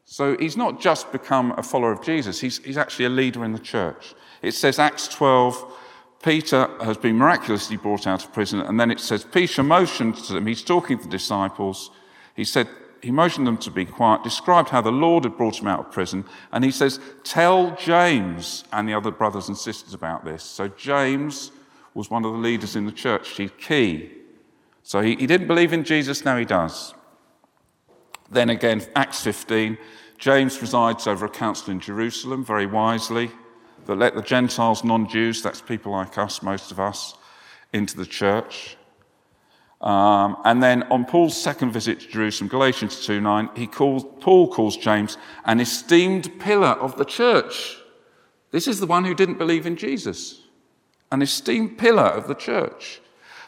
So, 0.06 0.38
he's 0.38 0.56
not 0.56 0.80
just 0.80 1.12
become 1.12 1.52
a 1.58 1.62
follower 1.62 1.92
of 1.92 2.02
Jesus, 2.02 2.40
he's, 2.40 2.56
he's 2.64 2.78
actually 2.78 3.04
a 3.04 3.10
leader 3.10 3.44
in 3.44 3.52
the 3.52 3.58
church. 3.58 4.14
It 4.40 4.52
says, 4.52 4.78
Acts 4.78 5.06
12, 5.08 5.76
Peter 6.22 6.66
has 6.82 6.96
been 6.96 7.18
miraculously 7.18 7.76
brought 7.76 8.06
out 8.06 8.24
of 8.24 8.32
prison, 8.32 8.60
and 8.60 8.80
then 8.80 8.90
it 8.90 9.00
says, 9.00 9.22
Peter 9.22 9.62
motioned 9.62 10.16
to 10.16 10.32
them, 10.32 10.46
he's 10.46 10.64
talking 10.64 10.96
to 10.96 11.04
the 11.04 11.10
disciples. 11.10 11.90
He 12.34 12.44
said, 12.44 12.68
he 13.02 13.10
motioned 13.10 13.46
them 13.46 13.58
to 13.58 13.70
be 13.70 13.84
quiet, 13.84 14.24
described 14.24 14.70
how 14.70 14.80
the 14.80 14.90
Lord 14.90 15.24
had 15.24 15.36
brought 15.36 15.60
him 15.60 15.68
out 15.68 15.80
of 15.80 15.92
prison, 15.92 16.24
and 16.52 16.64
he 16.64 16.70
says, 16.70 17.00
Tell 17.22 17.76
James 17.76 18.64
and 18.72 18.88
the 18.88 18.94
other 18.94 19.10
brothers 19.10 19.48
and 19.48 19.58
sisters 19.58 19.92
about 19.92 20.24
this. 20.24 20.42
So 20.42 20.68
James 20.68 21.52
was 21.92 22.10
one 22.10 22.24
of 22.24 22.32
the 22.32 22.38
leaders 22.38 22.76
in 22.76 22.86
the 22.86 22.92
church. 22.92 23.28
He's 23.28 23.50
key. 23.58 24.20
So 24.82 25.00
he, 25.00 25.16
he 25.16 25.26
didn't 25.26 25.46
believe 25.46 25.72
in 25.72 25.84
Jesus, 25.84 26.24
now 26.24 26.36
he 26.36 26.44
does. 26.44 26.94
Then 28.30 28.50
again, 28.50 28.82
Acts 28.96 29.22
15, 29.22 29.78
James 30.18 30.56
presides 30.56 31.06
over 31.06 31.26
a 31.26 31.28
council 31.28 31.70
in 31.70 31.80
Jerusalem 31.80 32.44
very 32.44 32.66
wisely 32.66 33.30
that 33.86 33.96
let 33.96 34.14
the 34.14 34.22
Gentiles, 34.22 34.84
non 34.84 35.08
Jews, 35.08 35.42
that's 35.42 35.60
people 35.60 35.92
like 35.92 36.16
us, 36.16 36.42
most 36.42 36.70
of 36.70 36.80
us, 36.80 37.14
into 37.72 37.96
the 37.96 38.06
church. 38.06 38.76
Um, 39.82 40.36
and 40.44 40.62
then 40.62 40.84
on 40.84 41.04
Paul's 41.04 41.36
second 41.36 41.72
visit 41.72 42.00
to 42.00 42.08
Jerusalem, 42.08 42.48
Galatians 42.48 43.04
2 43.04 43.20
9, 43.20 43.50
he 43.56 43.66
calls, 43.66 44.04
Paul 44.20 44.48
calls 44.48 44.76
James 44.76 45.18
an 45.44 45.60
esteemed 45.60 46.38
pillar 46.38 46.68
of 46.68 46.96
the 46.96 47.04
church. 47.04 47.78
This 48.52 48.68
is 48.68 48.78
the 48.80 48.86
one 48.86 49.04
who 49.04 49.14
didn't 49.14 49.38
believe 49.38 49.66
in 49.66 49.76
Jesus, 49.76 50.42
an 51.10 51.20
esteemed 51.20 51.78
pillar 51.78 52.06
of 52.06 52.28
the 52.28 52.34
church. 52.34 53.01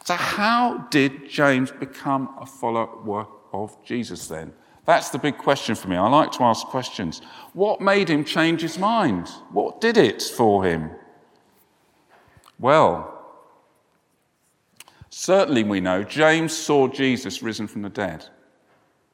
So, 0.05 0.15
how 0.15 0.87
did 0.91 1.29
James 1.29 1.71
become 1.71 2.35
a 2.41 2.47
follower 2.47 3.27
of 3.53 3.77
Jesus 3.85 4.29
then? 4.29 4.53
That's 4.87 5.09
the 5.09 5.19
big 5.19 5.39
question 5.39 5.75
for 5.75 5.89
me. 5.89 5.97
I 5.97 6.09
like 6.09 6.31
to 6.33 6.43
ask 6.43 6.67
questions. 6.67 7.23
What 7.55 7.81
made 7.81 8.09
him 8.09 8.23
change 8.25 8.61
his 8.61 8.79
mind? 8.79 9.29
What 9.51 9.81
did 9.81 9.97
it 9.97 10.23
for 10.23 10.65
him? 10.65 10.91
Well, 12.59 13.15
Certainly, 15.17 15.63
we 15.63 15.79
know 15.79 16.03
James 16.03 16.53
saw 16.53 16.89
Jesus 16.89 17.41
risen 17.41 17.69
from 17.69 17.83
the 17.83 17.89
dead. 17.89 18.27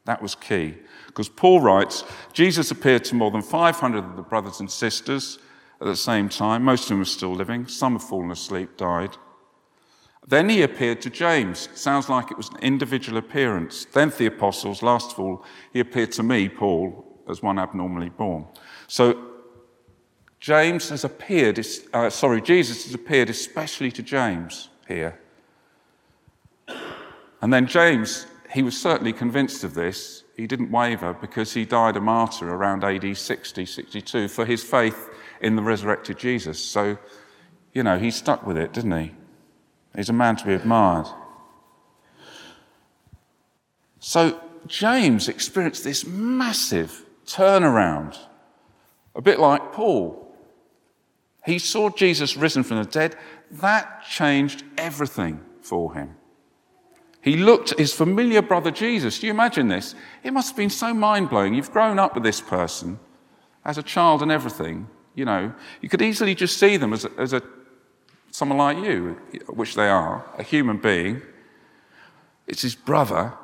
That 0.07 0.23
was 0.23 0.35
key. 0.35 0.77
Because 1.07 1.29
Paul 1.29 1.61
writes 1.61 2.05
Jesus 2.33 2.71
appeared 2.71 3.05
to 3.05 3.15
more 3.15 3.31
than 3.31 3.43
500 3.43 3.99
of 3.99 4.17
the 4.17 4.23
brothers 4.23 4.61
and 4.61 4.71
sisters 4.71 5.39
at 5.79 5.87
the 5.87 5.95
same 5.95 6.31
time. 6.31 6.65
Most 6.65 6.85
of 6.85 6.89
them 6.89 7.01
were 7.01 7.05
still 7.05 7.35
living, 7.35 7.67
some 7.67 7.93
have 7.93 8.03
fallen 8.03 8.31
asleep, 8.31 8.79
died. 8.79 9.15
Then 10.31 10.49
he 10.49 10.63
appeared 10.63 11.01
to 11.03 11.11
James. 11.11 11.69
Sounds 11.75 12.09
like 12.09 12.31
it 12.31 12.37
was 12.37 12.51
an 12.51 12.59
individual 12.63 13.19
appearance. 13.19 13.85
Then 13.87 14.13
to 14.13 14.17
the 14.17 14.27
apostles. 14.27 14.81
Last 14.81 15.13
of 15.13 15.19
all, 15.19 15.45
he 15.73 15.81
appeared 15.81 16.13
to 16.13 16.23
me, 16.23 16.49
Paul, 16.49 17.05
as 17.29 17.43
one 17.43 17.59
abnormally 17.59 18.11
born. 18.11 18.47
So 18.87 19.27
James 20.39 20.89
has 20.91 21.03
appeared, 21.03 21.59
uh, 21.93 22.11
sorry, 22.11 22.41
Jesus 22.41 22.85
has 22.85 22.95
appeared 22.95 23.29
especially 23.29 23.91
to 23.91 24.05
James 24.05 24.69
here. 24.87 25.19
And 27.43 27.53
then 27.53 27.67
James, 27.67 28.29
he 28.53 28.63
was 28.63 28.81
certainly 28.81 29.13
convinced 29.13 29.65
of 29.65 29.75
this. 29.75 30.23
He 30.37 30.47
didn't 30.47 30.71
waver 30.71 31.13
because 31.13 31.55
he 31.55 31.65
died 31.65 31.97
a 31.97 32.01
martyr 32.01 32.55
around 32.55 32.85
AD 32.85 33.17
60, 33.17 33.67
62 33.67 34.29
for 34.29 34.47
his 34.47 34.63
faith 34.63 35.11
in 35.41 35.57
the 35.57 35.63
resurrected 35.63 36.19
Jesus. 36.19 36.65
So, 36.65 36.99
you 37.73 37.83
know, 37.83 37.99
he 37.99 38.13
stuck 38.13 38.47
with 38.47 38.57
it, 38.57 38.73
didn't 38.73 38.97
he? 38.97 39.15
He's 39.95 40.09
a 40.09 40.15
man 40.15 40.37
to 40.37 40.47
be 40.47 40.55
admired. 40.55 41.07
So, 43.99 44.41
James 44.67 45.29
experienced 45.29 45.85
this 45.85 46.07
massive 46.07 47.05
turnaround, 47.27 48.17
a 49.15 49.23
bit 49.23 49.39
like 49.39 49.73
Paul. 49.73 50.35
He 51.45 51.59
saw 51.59 51.91
Jesus 51.91 52.37
risen 52.37 52.63
from 52.63 52.79
the 52.79 52.85
dead. 52.85 53.17
That 53.51 54.05
changed 54.05 54.63
everything 54.79 55.41
for 55.61 55.95
him. 55.95 56.17
He 57.23 57.37
looked 57.37 57.73
at 57.73 57.79
his 57.79 57.93
familiar 57.93 58.41
brother 58.41 58.71
Jesus. 58.71 59.19
Do 59.19 59.27
you 59.27 59.33
imagine 59.33 59.69
this? 59.69 59.95
It 60.23 60.33
must 60.33 60.49
have 60.49 60.57
been 60.57 60.71
so 60.71 60.95
mind 60.95 61.29
blowing. 61.29 61.55
You've 61.55 61.73
grown 61.73 61.99
up 61.99 62.15
with 62.15 62.25
this 62.25 62.41
person 62.41 62.99
as 63.65 63.77
a 63.77 63.83
child 63.83 64.23
and 64.23 64.33
everything. 64.33 64.89
You 65.15 65.27
know, 65.27 65.53
you 65.83 65.89
could 65.89 66.01
easily 66.01 66.35
just 66.35 66.59
see 66.59 66.77
them 66.77 66.93
as 66.93 67.05
a, 67.05 67.11
as 67.19 67.33
a 67.33 67.43
someone 68.31 68.59
like 68.59 68.79
you, 68.79 69.19
which 69.49 69.75
they 69.75 69.89
are, 69.89 70.25
a 70.39 70.43
human 70.43 70.79
being. 70.79 71.23
It's 72.47 72.63
his 72.63 72.75
brother. 72.75 73.35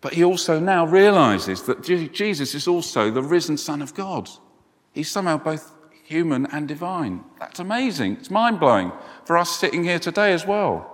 But 0.00 0.14
he 0.14 0.24
also 0.24 0.60
now 0.60 0.86
realizes 0.86 1.62
that 1.62 1.82
Jesus 1.82 2.54
is 2.54 2.68
also 2.68 3.10
the 3.10 3.22
risen 3.22 3.56
Son 3.56 3.82
of 3.82 3.94
God. 3.94 4.28
He's 4.92 5.10
somehow 5.10 5.38
both 5.38 5.72
human 6.04 6.46
and 6.46 6.68
divine. 6.68 7.24
That's 7.40 7.58
amazing. 7.58 8.12
It's 8.18 8.30
mind 8.30 8.60
blowing 8.60 8.92
for 9.24 9.36
us 9.36 9.50
sitting 9.50 9.84
here 9.84 9.98
today 9.98 10.32
as 10.32 10.46
well. 10.46 10.92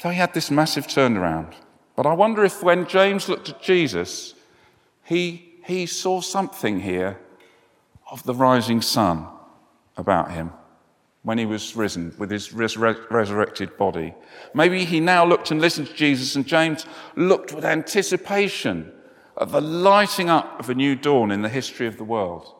So 0.00 0.10
he 0.10 0.16
had 0.16 0.34
this 0.34 0.50
massive 0.50 0.86
turnaround. 0.86 1.54
But 1.96 2.06
I 2.06 2.12
wonder 2.12 2.44
if 2.44 2.62
when 2.62 2.86
James 2.86 3.28
looked 3.28 3.48
at 3.48 3.62
Jesus, 3.62 4.34
he, 5.04 5.54
he 5.64 5.86
saw 5.86 6.20
something 6.20 6.80
here 6.80 7.18
of 8.10 8.22
the 8.24 8.34
rising 8.34 8.80
sun 8.80 9.26
about 9.96 10.30
him 10.30 10.52
when 11.22 11.38
he 11.38 11.46
was 11.46 11.76
risen 11.76 12.14
with 12.18 12.30
his 12.30 12.50
resur- 12.50 13.10
resurrected 13.10 13.76
body. 13.76 14.14
Maybe 14.54 14.84
he 14.84 15.00
now 15.00 15.24
looked 15.24 15.50
and 15.50 15.60
listened 15.60 15.88
to 15.88 15.94
Jesus, 15.94 16.36
and 16.36 16.46
James 16.46 16.86
looked 17.16 17.52
with 17.52 17.64
anticipation 17.64 18.92
at 19.40 19.50
the 19.50 19.60
lighting 19.60 20.30
up 20.30 20.58
of 20.58 20.70
a 20.70 20.74
new 20.74 20.94
dawn 20.94 21.30
in 21.30 21.42
the 21.42 21.48
history 21.48 21.86
of 21.86 21.96
the 21.96 22.04
world. 22.04 22.54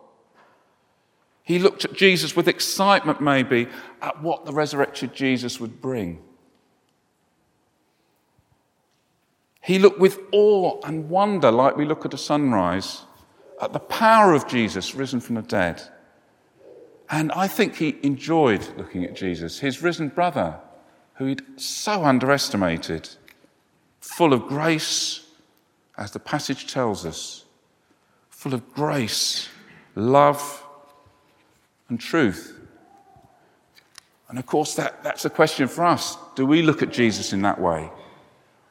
He 1.43 1.59
looked 1.59 1.85
at 1.85 1.95
Jesus 1.95 2.37
with 2.37 2.47
excitement, 2.47 3.23
maybe, 3.23 3.69
at 4.03 4.23
what 4.23 4.45
the 4.45 4.53
resurrected 4.53 5.15
Jesus 5.15 5.59
would 5.59 5.81
bring. 5.81 6.23
He 9.63 9.79
looked 9.79 9.99
with 9.99 10.19
awe 10.33 10.81
and 10.85 11.09
wonder, 11.09 11.51
like 11.51 11.77
we 11.77 11.85
look 11.85 12.05
at 12.05 12.15
a 12.15 12.19
sunrise, 12.19 13.03
at 13.61 13.73
the 13.73 13.79
power 13.79 14.35
of 14.35 14.47
Jesus 14.47 14.95
risen 14.95 15.21
from 15.21 15.37
the 15.37 15.43
dead. 15.43 15.83
And 17.11 17.33
I 17.33 17.49
think 17.49 17.77
he 17.77 17.97
enjoyed 18.03 18.69
looking 18.77 19.05
at 19.05 19.15
Jesus, 19.15 19.61
his 19.61 19.83
risen 19.83 20.09
brother, 20.09 20.57
who 21.15 21.27
he'd 21.27 21.43
so 21.61 22.05
underestimated, 22.05 23.09
full 24.01 24.33
of 24.33 24.47
grace, 24.47 25.27
as 25.97 26.11
the 26.11 26.21
passage 26.21 26.73
tells 26.73 27.07
us, 27.07 27.45
full 28.31 28.55
of 28.55 28.73
grace, 28.75 29.49
love, 29.95 30.65
and 31.89 31.99
truth. 31.99 32.55
And 34.29 34.39
of 34.39 34.45
course, 34.45 34.75
that, 34.75 35.03
that's 35.03 35.25
a 35.25 35.31
question 35.31 35.67
for 35.67 35.85
us. 35.87 36.19
Do 36.37 36.45
we 36.45 36.61
look 36.63 36.83
at 36.83 36.93
Jesus 36.93 37.33
in 37.33 37.43
that 37.43 37.59
way? 37.59 37.91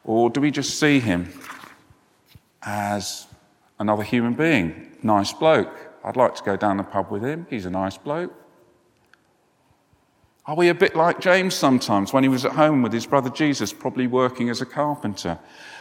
Or 0.04 0.30
do 0.30 0.40
we 0.40 0.52
just 0.52 0.78
see 0.78 1.00
him 1.00 1.28
as 2.62 3.26
another 3.80 4.04
human 4.04 4.34
being? 4.34 4.96
Nice 5.02 5.32
bloke. 5.32 5.87
I'd 6.08 6.16
like 6.16 6.34
to 6.36 6.42
go 6.42 6.56
down 6.56 6.78
the 6.78 6.84
pub 6.84 7.10
with 7.10 7.22
him. 7.22 7.46
He's 7.50 7.66
a 7.66 7.70
nice 7.70 7.98
bloke. 7.98 8.32
Are 10.46 10.56
we 10.56 10.70
a 10.70 10.74
bit 10.74 10.96
like 10.96 11.20
James 11.20 11.54
sometimes 11.54 12.14
when 12.14 12.22
he 12.22 12.30
was 12.30 12.46
at 12.46 12.52
home 12.52 12.80
with 12.80 12.94
his 12.94 13.04
brother 13.04 13.28
Jesus, 13.28 13.74
probably 13.74 14.06
working 14.06 14.48
as 14.48 14.62
a 14.62 14.66
carpenter? 14.66 15.38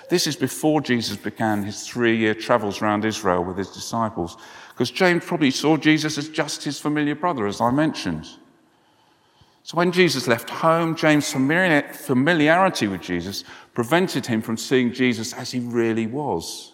This 0.09 0.27
is 0.27 0.35
before 0.35 0.81
Jesus 0.81 1.15
began 1.15 1.63
his 1.63 1.87
three 1.87 2.17
year 2.17 2.33
travels 2.33 2.81
around 2.81 3.05
Israel 3.05 3.41
with 3.45 3.57
his 3.57 3.69
disciples, 3.69 4.35
because 4.73 4.91
James 4.91 5.23
probably 5.23 5.49
saw 5.49 5.77
Jesus 5.77 6.17
as 6.17 6.27
just 6.27 6.65
his 6.65 6.77
familiar 6.77 7.15
brother, 7.15 7.47
as 7.47 7.61
I 7.61 7.71
mentioned. 7.71 8.27
So 9.63 9.77
when 9.77 9.93
Jesus 9.93 10.27
left 10.27 10.49
home, 10.49 10.93
James' 10.93 11.31
familiarity 11.31 12.87
with 12.87 13.01
Jesus 13.01 13.45
prevented 13.73 14.25
him 14.25 14.41
from 14.41 14.57
seeing 14.57 14.91
Jesus 14.91 15.31
as 15.31 15.51
he 15.51 15.61
really 15.61 16.05
was. 16.05 16.73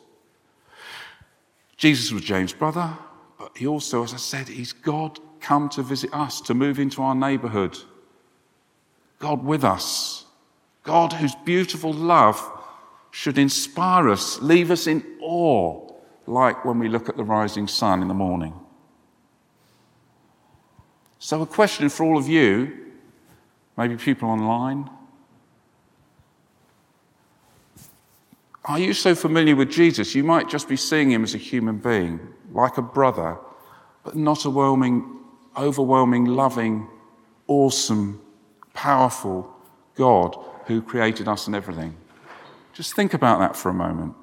Jesus 1.78 2.12
was 2.12 2.24
James' 2.24 2.54
brother, 2.54 2.98
but 3.44 3.58
he 3.58 3.68
also, 3.68 4.06
as 4.06 4.14
I 4.14 4.18
said, 4.18 4.48
he's 4.48 4.72
God 4.72 5.20
come 5.42 5.68
to 5.72 5.84
visit 5.84 6.14
us, 6.14 6.40
to 6.40 6.54
move 6.54 6.80
into 6.80 7.02
our 7.02 7.14
neighborhood. 7.14 7.78
God 9.20 9.44
with 9.44 9.66
us. 9.66 10.24
God 10.84 11.12
whose 11.12 11.36
beautiful 11.44 11.92
love 11.92 12.42
should 13.12 13.38
inspire 13.38 14.08
us, 14.08 14.42
leave 14.42 14.72
us 14.72 14.88
in 14.88 15.04
awe, 15.22 15.92
like 16.26 16.64
when 16.64 16.80
we 16.80 16.88
look 16.88 17.10
at 17.10 17.18
the 17.18 17.24
rising 17.26 17.68
sun 17.68 18.02
in 18.02 18.08
the 18.08 18.14
morning. 18.14 18.54
So, 21.20 21.42
a 21.42 21.46
question 21.46 21.90
for 21.90 22.06
all 22.06 22.18
of 22.18 22.30
you, 22.30 22.94
maybe 23.76 23.98
people 23.98 24.30
online. 24.30 24.90
Are 28.64 28.80
you 28.80 28.94
so 28.94 29.14
familiar 29.16 29.58
with 29.58 29.70
Jesus, 29.70 30.16
you 30.16 30.24
might 30.24 30.48
just 30.48 30.70
be 30.70 30.78
seeing 30.78 31.12
him 31.12 31.26
as 31.26 31.36
a 31.36 31.38
human 31.38 31.80
being, 31.80 32.22
like 32.54 32.78
a 32.78 32.82
brother, 32.82 33.38
but 34.04 34.16
not 34.16 34.46
a 34.46 34.48
overwhelming, 34.48 35.20
overwhelming, 35.58 36.26
loving, 36.26 36.88
awesome, 37.48 38.22
powerful 38.74 39.50
God 39.96 40.38
who 40.68 40.82
created 40.82 41.28
us 41.28 41.48
and 41.48 41.56
everything. 41.56 41.96
Just 42.74 42.96
think 42.96 43.14
about 43.14 43.40
that 43.40 43.56
for 43.56 43.70
a 43.70 43.74
moment. 43.74 44.16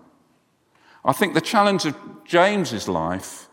I 1.05 1.13
think 1.13 1.35
the 1.35 1.41
challenge 1.41 1.85
of 1.87 1.97
James's 2.25 2.89
life 2.89 3.49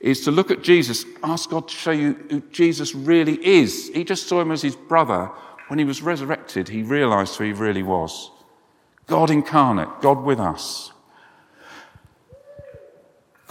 is 0.00 0.22
to 0.24 0.30
look 0.30 0.50
at 0.50 0.62
Jesus, 0.62 1.04
ask 1.22 1.50
God 1.50 1.68
to 1.68 1.74
show 1.74 1.90
you 1.90 2.14
who 2.30 2.40
Jesus 2.50 2.94
really 2.94 3.44
is. 3.44 3.90
He 3.94 4.04
just 4.04 4.28
saw 4.28 4.40
him 4.40 4.50
as 4.50 4.62
his 4.62 4.76
brother. 4.76 5.30
When 5.68 5.78
he 5.78 5.84
was 5.84 6.02
resurrected, 6.02 6.68
he 6.68 6.82
realized 6.82 7.36
who 7.36 7.44
he 7.44 7.52
really 7.52 7.82
was 7.82 8.30
God 9.06 9.30
incarnate, 9.30 9.88
God 10.00 10.22
with 10.22 10.40
us. 10.40 10.92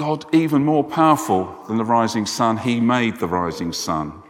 God, 0.03 0.25
even 0.35 0.65
more 0.65 0.83
powerful 0.83 1.55
than 1.69 1.77
the 1.77 1.85
rising 1.85 2.25
sun, 2.25 2.57
He 2.57 2.81
made 2.81 3.21
the 3.21 3.27
rising 3.27 3.71
sun. 3.71 4.21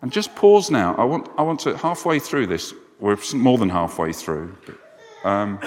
And 0.00 0.12
just 0.12 0.36
pause 0.36 0.70
now. 0.70 0.94
I 0.94 1.02
want, 1.02 1.28
I 1.36 1.42
want 1.42 1.58
to, 1.60 1.76
halfway 1.76 2.20
through 2.20 2.46
this, 2.46 2.72
we're 3.00 3.18
more 3.34 3.58
than 3.58 3.68
halfway 3.68 4.12
through. 4.12 4.56
Um, 5.24 5.58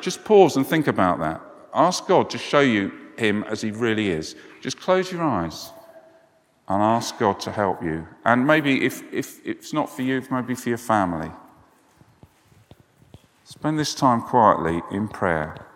just 0.00 0.24
pause 0.24 0.56
and 0.56 0.64
think 0.64 0.86
about 0.86 1.18
that. 1.18 1.40
Ask 1.74 2.06
God 2.06 2.30
to 2.30 2.38
show 2.38 2.60
you 2.60 2.92
Him 3.18 3.42
as 3.48 3.60
He 3.60 3.72
really 3.72 4.10
is. 4.10 4.36
Just 4.60 4.80
close 4.80 5.10
your 5.10 5.24
eyes 5.24 5.70
and 6.68 6.80
ask 6.80 7.18
God 7.18 7.40
to 7.40 7.50
help 7.50 7.82
you. 7.82 8.06
And 8.24 8.46
maybe 8.46 8.84
if, 8.84 9.02
if 9.12 9.44
it's 9.44 9.72
not 9.72 9.90
for 9.90 10.02
you, 10.02 10.22
maybe 10.30 10.54
for 10.54 10.68
your 10.68 10.78
family. 10.78 11.32
Spend 13.42 13.76
this 13.76 13.92
time 13.92 14.22
quietly 14.22 14.82
in 14.92 15.08
prayer 15.08 15.66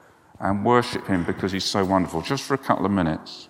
and 0.44 0.62
worship 0.62 1.06
Him 1.06 1.24
because 1.24 1.52
He's 1.52 1.64
so 1.64 1.84
wonderful, 1.84 2.20
just 2.20 2.44
for 2.44 2.52
a 2.54 2.58
couple 2.58 2.84
of 2.84 2.92
minutes. 2.92 3.48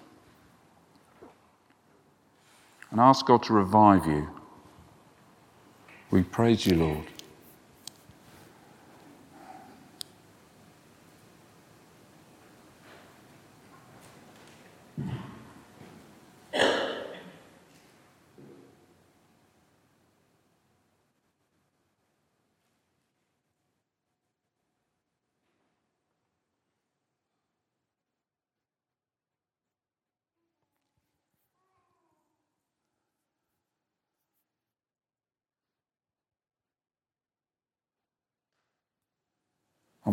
And 2.91 3.01
ask 3.01 3.27
God 3.27 3.43
to 3.45 3.53
revive 3.53 4.07
you. 4.07 4.31
We 6.13 6.23
praise 6.23 6.65
you, 6.65 6.77
Lord. 6.77 7.07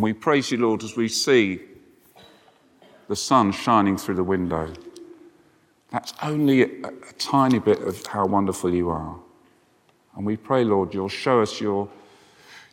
And 0.02 0.06
we 0.06 0.14
praise 0.14 0.50
you, 0.50 0.58
Lord, 0.58 0.82
as 0.82 0.96
we 0.96 1.08
see 1.08 1.62
the 3.08 3.16
sun 3.16 3.52
shining 3.52 3.98
through 3.98 4.16
the 4.16 4.24
window. 4.24 4.74
That's 5.92 6.12
only 6.24 6.64
a, 6.64 6.88
a, 6.88 7.14
tiny 7.20 7.60
bit 7.60 7.84
of 7.84 8.04
how 8.08 8.26
wonderful 8.26 8.74
you 8.74 8.90
are. 8.90 9.16
And 10.16 10.26
we 10.26 10.38
pray, 10.38 10.64
Lord, 10.64 10.96
you'll 10.96 11.08
show 11.08 11.40
us 11.40 11.62
your, 11.62 11.88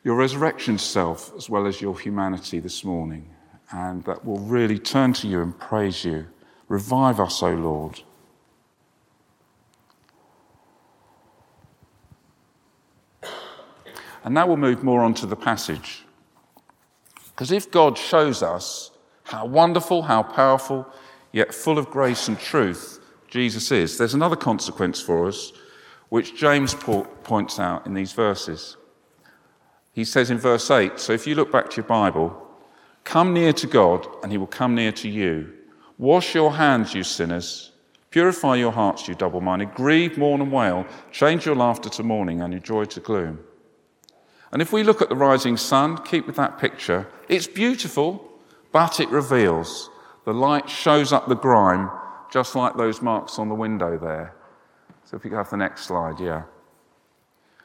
your 0.04 0.16
resurrection 0.16 0.78
self 0.78 1.30
as 1.36 1.50
well 1.50 1.66
as 1.66 1.82
your 1.82 2.00
humanity 2.00 2.60
this 2.60 2.82
morning. 2.82 3.28
And 3.72 4.02
that 4.04 4.24
we'll 4.24 4.42
really 4.42 4.78
turn 4.78 5.12
to 5.12 5.28
you 5.28 5.42
and 5.42 5.58
praise 5.60 6.06
you. 6.06 6.28
Revive 6.68 7.20
us, 7.20 7.42
O 7.42 7.50
Lord. 7.50 8.00
And 14.24 14.32
now 14.32 14.46
we'll 14.46 14.56
move 14.56 14.82
more 14.82 15.02
on 15.02 15.12
to 15.12 15.26
the 15.26 15.36
passage. 15.36 16.04
Because 17.38 17.53
if 17.53 17.70
God 17.70 17.96
shows 17.96 18.42
us 18.42 18.90
how 19.22 19.46
wonderful, 19.46 20.03
how 20.03 20.24
powerful, 20.24 20.85
yet 21.31 21.55
full 21.55 21.79
of 21.79 21.88
grace 21.88 22.27
and 22.27 22.37
truth 22.37 22.98
Jesus 23.29 23.70
is, 23.70 23.96
there's 23.96 24.14
another 24.14 24.35
consequence 24.35 25.01
for 25.01 25.29
us, 25.29 25.53
which 26.09 26.35
James 26.35 26.74
points 26.74 27.61
out 27.61 27.87
in 27.87 27.94
these 27.94 28.11
verses. 28.11 28.77
He 29.92 30.05
says 30.05 30.33
in 30.33 30.38
verse 30.38 30.68
8 30.68 30.98
So 30.98 31.12
if 31.12 31.29
you 31.29 31.37
look 31.37 31.53
back 31.53 31.70
to 31.70 31.77
your 31.77 31.85
Bible, 31.85 32.37
come 33.05 33.33
near 33.33 33.53
to 33.53 33.68
God, 33.68 34.05
and 34.24 34.33
he 34.33 34.38
will 34.38 34.48
come 34.48 34.74
near 34.74 34.90
to 34.90 35.09
you. 35.09 35.53
Wash 35.96 36.35
your 36.35 36.55
hands, 36.55 36.92
you 36.92 37.05
sinners. 37.05 37.70
Purify 38.11 38.57
your 38.57 38.72
hearts, 38.72 39.07
you 39.07 39.14
double 39.14 39.40
minded. 39.40 39.77
Grieve, 39.77 40.18
mourn, 40.18 40.40
and 40.40 40.51
wail. 40.51 40.85
Change 41.12 41.46
your 41.46 41.55
laughter 41.55 41.88
to 41.88 42.03
mourning 42.03 42.40
and 42.40 42.53
your 42.53 42.62
joy 42.62 42.85
to 42.87 42.98
gloom. 42.98 43.38
And 44.52 44.62
if 44.62 44.72
we 44.72 44.82
look 44.82 45.02
at 45.02 45.08
the 45.08 45.16
rising 45.16 45.56
sun, 45.56 45.98
keep 46.04 46.26
with 46.26 46.37
that 46.37 46.58
picture, 46.58 47.06
it's 47.28 47.46
beautiful, 47.46 48.26
but 48.72 49.00
it 49.00 49.08
reveals. 49.11 49.90
The 50.24 50.32
light 50.32 50.68
shows 50.68 51.12
up 51.12 51.28
the 51.28 51.34
grime, 51.34 51.90
just 52.30 52.54
like 52.54 52.76
those 52.76 53.02
marks 53.02 53.38
on 53.38 53.48
the 53.48 53.54
window 53.54 53.98
there. 53.98 54.34
So 55.04 55.16
if 55.16 55.24
you 55.24 55.34
have 55.34 55.50
the 55.50 55.56
next 55.56 55.87
slide, 55.87 56.20
yeah. 56.20 56.42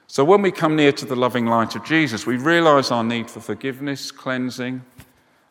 So 0.08 0.24
when 0.24 0.42
we 0.42 0.52
come 0.52 0.76
near 0.76 0.92
to 0.92 1.06
the 1.06 1.16
loving 1.16 1.46
light 1.46 1.76
of 1.76 1.84
Jesus, 1.84 2.26
we 2.26 2.38
realize 2.38 2.92
our 2.92 3.04
need 3.04 3.30
for 3.30 3.40
forgiveness, 3.40 4.12
cleansing, 4.12 4.84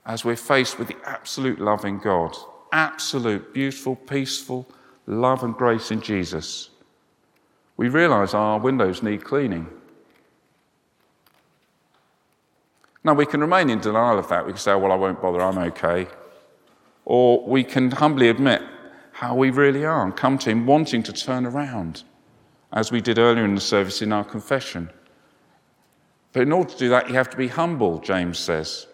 as 0.07 0.25
we're 0.25 0.37
faced 0.37 0.79
with 0.79 0.89
the 0.89 0.97
absolute 1.05 1.61
loving 1.61 1.99
God. 1.99 2.37
Absolute, 2.73 3.53
beautiful, 3.53 3.97
peaceful 3.97 4.67
love 5.07 5.43
and 5.43 5.55
grace 5.55 5.91
in 5.91 6.01
Jesus. 6.01 6.71
We 7.77 7.89
realize 7.89 8.35
our 8.35 8.59
windows 8.59 9.03
need 9.03 9.25
cleaning. 9.25 9.69
Now, 13.05 13.15
we 13.15 13.27
can 13.27 13.41
remain 13.41 13.69
in 13.69 13.81
denial 13.81 14.19
of 14.19 14.29
that. 14.29 14.47
We 14.47 14.53
can 14.53 14.61
say, 14.61 14.75
well, 14.75 14.93
I 14.93 14.97
won't 14.97 15.21
bother, 15.21 15.41
I'm 15.41 15.59
okay. 15.59 16.07
Or 17.05 17.45
we 17.47 17.65
can 17.65 17.91
humbly 17.91 18.29
admit 18.29 18.63
how 19.13 19.35
we 19.35 19.51
really 19.51 19.85
are 19.85 20.05
and 20.05 20.17
come 20.17 20.39
to 20.39 20.51
Him 20.51 20.67
wanting 20.67 21.03
to 21.05 21.13
turn 21.13 21.45
around, 21.45 22.05
as 22.73 22.93
we 22.93 23.01
did 23.01 23.19
earlier 23.19 23.45
in 23.45 23.55
the 23.55 23.61
service 23.61 24.03
in 24.03 24.13
our 24.13 24.25
confession. 24.25 24.89
But 26.33 26.43
in 26.43 26.53
order 26.53 26.71
to 26.71 26.79
do 26.79 26.89
that, 26.91 27.09
you 27.09 27.15
have 27.15 27.31
to 27.31 27.37
be 27.37 27.49
humble, 27.49 27.99
James 27.99 28.39
says. 28.39 28.87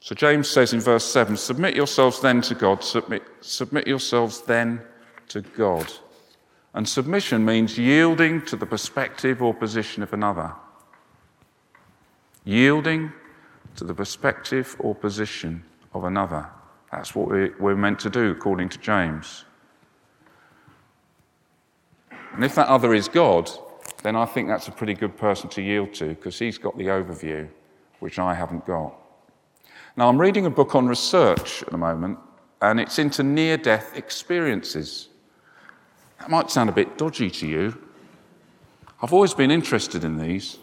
So 0.00 0.16
James 0.16 0.48
says 0.48 0.72
in 0.72 0.80
verse 0.80 1.04
7 1.04 1.36
Submit 1.36 1.76
yourselves 1.76 2.20
then 2.20 2.40
to 2.42 2.54
God, 2.54 2.82
submit, 2.82 3.22
submit 3.40 3.86
yourselves 3.86 4.40
then 4.42 4.82
to 5.28 5.42
God. 5.42 5.92
And 6.74 6.88
submission 6.88 7.44
means 7.44 7.78
yielding 7.78 8.42
to 8.46 8.56
the 8.56 8.66
perspective 8.66 9.42
or 9.42 9.52
position 9.54 10.02
of 10.02 10.12
another 10.12 10.54
yielding 12.44 13.12
to 13.76 13.84
the 13.84 13.94
perspective 13.94 14.76
or 14.78 14.94
position 14.94 15.62
of 15.94 16.04
another. 16.04 16.48
That's 16.90 17.14
what 17.14 17.28
we're 17.58 17.76
meant 17.76 18.00
to 18.00 18.10
do, 18.10 18.30
according 18.30 18.68
to 18.70 18.78
James. 18.78 19.44
And 22.34 22.44
if 22.44 22.54
that 22.54 22.68
other 22.68 22.94
is 22.94 23.08
God, 23.08 23.50
then 24.02 24.16
I 24.16 24.26
think 24.26 24.48
that's 24.48 24.68
a 24.68 24.72
pretty 24.72 24.94
good 24.94 25.16
person 25.16 25.48
to 25.50 25.62
yield 25.62 25.94
to 25.94 26.08
because 26.08 26.38
he's 26.38 26.58
got 26.58 26.76
the 26.76 26.86
overview, 26.86 27.48
which 28.00 28.18
I 28.18 28.34
haven't 28.34 28.66
got. 28.66 28.94
Now, 29.96 30.08
I'm 30.08 30.18
reading 30.18 30.46
a 30.46 30.50
book 30.50 30.74
on 30.74 30.86
research 30.86 31.62
at 31.62 31.70
the 31.70 31.78
moment, 31.78 32.18
and 32.60 32.80
it's 32.80 32.98
into 32.98 33.22
near 33.22 33.56
death 33.56 33.96
experiences. 33.96 35.08
That 36.18 36.30
might 36.30 36.50
sound 36.50 36.70
a 36.70 36.72
bit 36.72 36.96
dodgy 36.96 37.30
to 37.30 37.46
you. 37.46 37.76
I've 39.02 39.12
always 39.12 39.34
been 39.34 39.50
interested 39.50 40.04
in 40.04 40.16
these. 40.16 40.58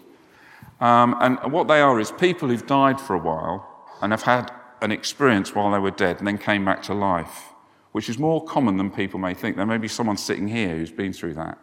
Um, 0.79 1.15
and 1.19 1.51
what 1.51 1.67
they 1.67 1.81
are 1.81 1.99
is 1.99 2.11
people 2.11 2.47
who've 2.47 2.65
died 2.65 2.99
for 3.01 3.15
a 3.15 3.19
while 3.19 3.85
and 4.01 4.11
have 4.11 4.23
had 4.23 4.51
an 4.81 4.91
experience 4.91 5.53
while 5.53 5.71
they 5.71 5.79
were 5.79 5.91
dead 5.91 6.19
and 6.19 6.27
then 6.27 6.37
came 6.37 6.63
back 6.63 6.81
to 6.83 6.93
life, 6.93 7.49
which 7.91 8.07
is 8.07 8.17
more 8.17 8.43
common 8.45 8.77
than 8.77 8.89
people 8.89 9.19
may 9.19 9.33
think. 9.33 9.57
There 9.57 9.65
may 9.65 9.77
be 9.77 9.89
someone 9.89 10.17
sitting 10.17 10.47
here 10.47 10.77
who's 10.77 10.91
been 10.91 11.11
through 11.11 11.33
that. 11.33 11.57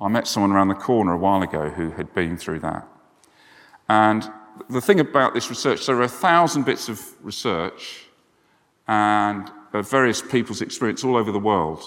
I 0.00 0.08
met 0.08 0.26
someone 0.26 0.52
around 0.52 0.68
the 0.68 0.74
corner 0.74 1.12
a 1.12 1.18
while 1.18 1.42
ago 1.42 1.70
who 1.70 1.90
had 1.90 2.14
been 2.14 2.36
through 2.36 2.60
that. 2.60 2.86
And 3.88 4.30
the 4.68 4.80
thing 4.80 5.00
about 5.00 5.34
this 5.34 5.48
research, 5.48 5.86
there 5.86 5.96
are 5.96 6.02
a 6.02 6.08
thousand 6.08 6.64
bits 6.64 6.88
of 6.88 7.02
research 7.22 8.06
and 8.86 9.50
various 9.72 10.20
people's 10.20 10.62
experience 10.62 11.04
all 11.04 11.16
over 11.16 11.32
the 11.32 11.38
world. 11.38 11.82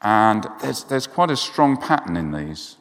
And 0.00 0.46
there's, 0.60 0.84
there's 0.84 1.06
quite 1.06 1.30
a 1.30 1.36
strong 1.36 1.76
pattern 1.76 2.16
in 2.16 2.32
these 2.32 2.76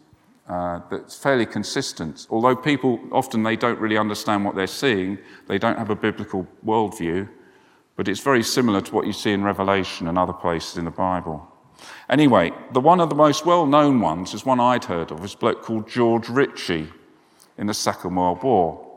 uh, 0.47 0.79
that's 0.89 1.17
fairly 1.17 1.45
consistent. 1.45 2.27
Although 2.29 2.55
people 2.55 2.99
often 3.11 3.43
they 3.43 3.55
don't 3.55 3.79
really 3.79 3.97
understand 3.97 4.43
what 4.43 4.55
they're 4.55 4.67
seeing, 4.67 5.17
they 5.47 5.57
don't 5.57 5.77
have 5.77 5.89
a 5.89 5.95
biblical 5.95 6.47
worldview, 6.65 7.29
but 7.95 8.07
it's 8.07 8.19
very 8.19 8.43
similar 8.43 8.81
to 8.81 8.93
what 8.93 9.05
you 9.05 9.13
see 9.13 9.31
in 9.31 9.43
Revelation 9.43 10.07
and 10.07 10.17
other 10.17 10.33
places 10.33 10.77
in 10.77 10.85
the 10.85 10.91
Bible. 10.91 11.47
Anyway, 12.09 12.51
the 12.73 12.79
one 12.79 12.99
of 12.99 13.09
the 13.09 13.15
most 13.15 13.45
well-known 13.45 14.01
ones 14.01 14.33
is 14.33 14.45
one 14.45 14.59
I'd 14.59 14.85
heard 14.85 15.11
of, 15.11 15.23
is 15.23 15.33
a 15.33 15.37
bloke 15.37 15.63
called 15.63 15.89
George 15.89 16.29
Ritchie 16.29 16.87
in 17.57 17.67
the 17.67 17.73
Second 17.73 18.15
World 18.15 18.43
War. 18.43 18.87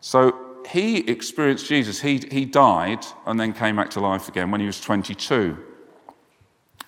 So 0.00 0.60
he 0.68 0.98
experienced 1.10 1.66
Jesus. 1.66 2.00
He, 2.00 2.18
he 2.30 2.44
died 2.44 3.04
and 3.26 3.38
then 3.38 3.52
came 3.52 3.76
back 3.76 3.90
to 3.90 4.00
life 4.00 4.28
again 4.28 4.50
when 4.50 4.60
he 4.60 4.66
was 4.66 4.80
22. 4.80 5.56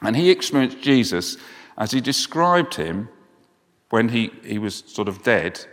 And 0.03 0.17
he 0.17 0.31
experienced 0.31 0.81
Jesus 0.81 1.37
as 1.77 1.91
he 1.91 2.01
described 2.01 2.75
him 2.75 3.09
when 3.91 4.11
he, 4.11 4.31
he 4.45 4.59
was 4.59 4.85
sort 4.87 5.09
of 5.09 5.23
dead. 5.23 5.67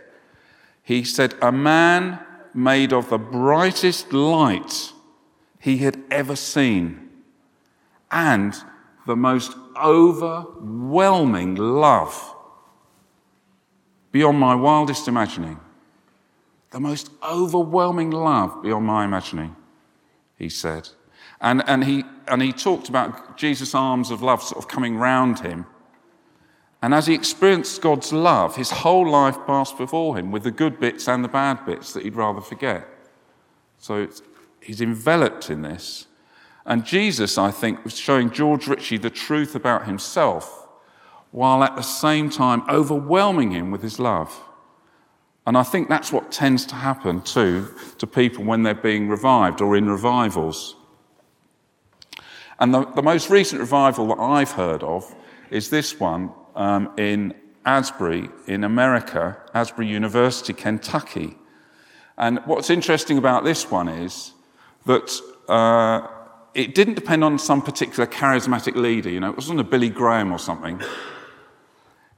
He 0.82 1.04
said, 1.04 1.34
A 1.42 1.52
man 1.52 2.20
made 2.54 2.92
of 2.92 3.10
the 3.10 3.18
brightest 3.18 4.12
light 4.12 4.92
he 5.58 5.78
had 5.78 6.02
ever 6.10 6.36
seen, 6.36 7.10
and 8.10 8.56
the 9.06 9.16
most 9.16 9.54
overwhelming 9.80 11.54
love 11.54 12.34
beyond 14.12 14.38
my 14.38 14.54
wildest 14.54 15.08
imagining. 15.08 15.60
The 16.70 16.80
most 16.80 17.10
overwhelming 17.22 18.10
love 18.10 18.62
beyond 18.62 18.86
my 18.86 19.04
imagining, 19.04 19.54
he 20.36 20.48
said. 20.48 20.88
And, 21.40 21.62
and, 21.66 21.84
he, 21.84 22.04
and 22.26 22.42
he 22.42 22.52
talked 22.52 22.88
about 22.88 23.36
Jesus' 23.36 23.74
arms 23.74 24.10
of 24.10 24.22
love 24.22 24.42
sort 24.42 24.62
of 24.62 24.68
coming 24.68 24.96
round 24.96 25.40
him. 25.40 25.66
And 26.82 26.92
as 26.94 27.06
he 27.06 27.14
experienced 27.14 27.80
God's 27.80 28.12
love, 28.12 28.56
his 28.56 28.70
whole 28.70 29.08
life 29.08 29.36
passed 29.46 29.78
before 29.78 30.18
him 30.18 30.30
with 30.30 30.42
the 30.42 30.50
good 30.50 30.78
bits 30.78 31.08
and 31.08 31.24
the 31.24 31.28
bad 31.28 31.64
bits 31.64 31.92
that 31.92 32.02
he'd 32.02 32.16
rather 32.16 32.40
forget. 32.40 32.86
So 33.78 34.08
he's 34.60 34.80
enveloped 34.80 35.50
in 35.50 35.62
this. 35.62 36.06
And 36.64 36.84
Jesus, 36.84 37.38
I 37.38 37.50
think, 37.50 37.84
was 37.84 37.96
showing 37.96 38.30
George 38.30 38.66
Ritchie 38.66 38.98
the 38.98 39.10
truth 39.10 39.54
about 39.54 39.86
himself 39.86 40.66
while 41.30 41.62
at 41.62 41.76
the 41.76 41.82
same 41.82 42.30
time 42.30 42.62
overwhelming 42.68 43.52
him 43.52 43.70
with 43.70 43.82
his 43.82 43.98
love. 43.98 44.42
And 45.46 45.56
I 45.56 45.62
think 45.62 45.88
that's 45.88 46.12
what 46.12 46.32
tends 46.32 46.66
to 46.66 46.74
happen 46.74 47.20
too 47.20 47.72
to 47.98 48.06
people 48.06 48.44
when 48.44 48.64
they're 48.64 48.74
being 48.74 49.08
revived 49.08 49.60
or 49.60 49.76
in 49.76 49.88
revivals. 49.88 50.76
And 52.58 52.74
the, 52.74 52.84
the 52.84 53.02
most 53.02 53.30
recent 53.30 53.60
revival 53.60 54.08
that 54.08 54.18
I've 54.18 54.52
heard 54.52 54.82
of 54.82 55.14
is 55.50 55.70
this 55.70 56.00
one 56.00 56.32
um, 56.56 56.90
in 56.96 57.34
Asbury, 57.64 58.28
in 58.46 58.64
America, 58.64 59.36
Asbury 59.54 59.86
University, 59.86 60.52
Kentucky. 60.52 61.36
And 62.18 62.40
what's 62.46 62.70
interesting 62.70 63.18
about 63.18 63.44
this 63.44 63.70
one 63.70 63.88
is 63.88 64.32
that 64.86 65.20
uh, 65.48 66.06
it 66.54 66.74
didn't 66.74 66.94
depend 66.94 67.22
on 67.22 67.38
some 67.38 67.60
particular 67.60 68.06
charismatic 68.06 68.74
leader. 68.74 69.10
You 69.10 69.20
know, 69.20 69.30
it 69.30 69.36
wasn't 69.36 69.60
a 69.60 69.64
Billy 69.64 69.90
Graham 69.90 70.32
or 70.32 70.38
something. 70.38 70.80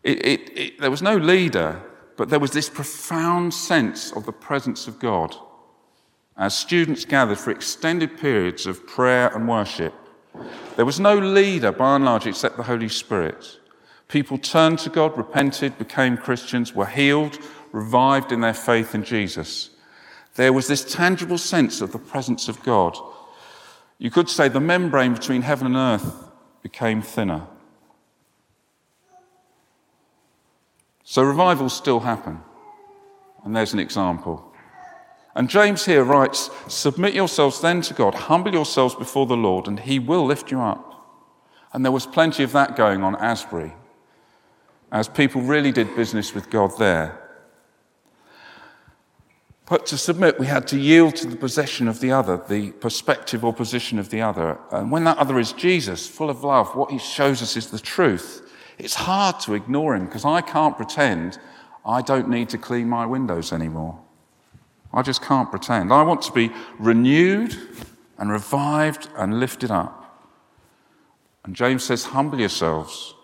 It, 0.04 0.24
it, 0.24 0.58
it, 0.58 0.80
there 0.80 0.90
was 0.90 1.02
no 1.02 1.16
leader, 1.16 1.82
but 2.16 2.28
there 2.28 2.38
was 2.38 2.52
this 2.52 2.68
profound 2.68 3.52
sense 3.52 4.12
of 4.12 4.24
the 4.26 4.32
presence 4.32 4.86
of 4.86 4.98
God 4.98 5.34
as 6.36 6.56
students 6.56 7.04
gathered 7.04 7.38
for 7.38 7.50
extended 7.50 8.16
periods 8.16 8.66
of 8.66 8.86
prayer 8.86 9.34
and 9.34 9.48
worship. 9.48 9.92
There 10.76 10.84
was 10.84 11.00
no 11.00 11.18
leader, 11.18 11.72
by 11.72 11.96
and 11.96 12.04
large, 12.04 12.26
except 12.26 12.56
the 12.56 12.62
Holy 12.62 12.88
Spirit. 12.88 13.58
People 14.08 14.38
turned 14.38 14.78
to 14.80 14.90
God, 14.90 15.16
repented, 15.16 15.78
became 15.78 16.16
Christians, 16.16 16.74
were 16.74 16.86
healed, 16.86 17.38
revived 17.72 18.32
in 18.32 18.40
their 18.40 18.54
faith 18.54 18.94
in 18.94 19.04
Jesus. 19.04 19.70
There 20.34 20.52
was 20.52 20.66
this 20.66 20.84
tangible 20.84 21.38
sense 21.38 21.80
of 21.80 21.92
the 21.92 21.98
presence 21.98 22.48
of 22.48 22.62
God. 22.62 22.96
You 23.98 24.10
could 24.10 24.30
say 24.30 24.48
the 24.48 24.60
membrane 24.60 25.12
between 25.12 25.42
heaven 25.42 25.66
and 25.66 25.76
earth 25.76 26.28
became 26.62 27.02
thinner. 27.02 27.46
So 31.04 31.22
revivals 31.22 31.76
still 31.76 32.00
happen. 32.00 32.40
And 33.44 33.56
there's 33.56 33.72
an 33.72 33.78
example. 33.78 34.44
And 35.34 35.48
James 35.48 35.84
here 35.84 36.04
writes 36.04 36.50
Submit 36.68 37.14
yourselves 37.14 37.60
then 37.60 37.80
to 37.82 37.94
God, 37.94 38.14
humble 38.14 38.52
yourselves 38.52 38.94
before 38.94 39.26
the 39.26 39.36
Lord, 39.36 39.66
and 39.66 39.80
he 39.80 39.98
will 39.98 40.24
lift 40.24 40.50
you 40.50 40.60
up. 40.60 40.84
And 41.72 41.84
there 41.84 41.92
was 41.92 42.06
plenty 42.06 42.42
of 42.42 42.52
that 42.52 42.76
going 42.76 43.02
on 43.02 43.16
Asbury, 43.16 43.72
as 44.90 45.08
people 45.08 45.42
really 45.42 45.72
did 45.72 45.94
business 45.94 46.34
with 46.34 46.50
God 46.50 46.72
there. 46.78 47.18
But 49.66 49.84
to 49.86 49.98
submit, 49.98 50.38
we 50.38 50.46
had 50.46 50.66
to 50.68 50.78
yield 50.78 51.16
to 51.16 51.26
the 51.26 51.36
possession 51.36 51.88
of 51.88 52.00
the 52.00 52.10
other, 52.10 52.42
the 52.48 52.72
perspective 52.72 53.44
or 53.44 53.52
position 53.52 53.98
of 53.98 54.08
the 54.08 54.22
other. 54.22 54.58
And 54.72 54.90
when 54.90 55.04
that 55.04 55.18
other 55.18 55.38
is 55.38 55.52
Jesus, 55.52 56.08
full 56.08 56.30
of 56.30 56.42
love, 56.42 56.74
what 56.74 56.90
he 56.90 56.98
shows 56.98 57.42
us 57.42 57.54
is 57.54 57.66
the 57.66 57.78
truth. 57.78 58.50
It's 58.78 58.94
hard 58.94 59.40
to 59.40 59.54
ignore 59.54 59.94
him 59.94 60.06
because 60.06 60.24
I 60.24 60.40
can't 60.40 60.76
pretend 60.76 61.38
I 61.84 62.00
don't 62.00 62.30
need 62.30 62.48
to 62.50 62.58
clean 62.58 62.88
my 62.88 63.04
windows 63.04 63.52
anymore. 63.52 64.00
I 64.92 65.02
just 65.02 65.20
can't 65.20 65.50
pretend. 65.50 65.92
I 65.92 66.02
want 66.02 66.22
to 66.22 66.32
be 66.32 66.50
renewed 66.78 67.54
and 68.16 68.30
revived 68.30 69.08
and 69.16 69.38
lifted 69.38 69.70
up. 69.70 70.32
And 71.44 71.54
James 71.54 71.84
says, 71.84 72.04
Humble 72.04 72.40
yourselves. 72.40 73.14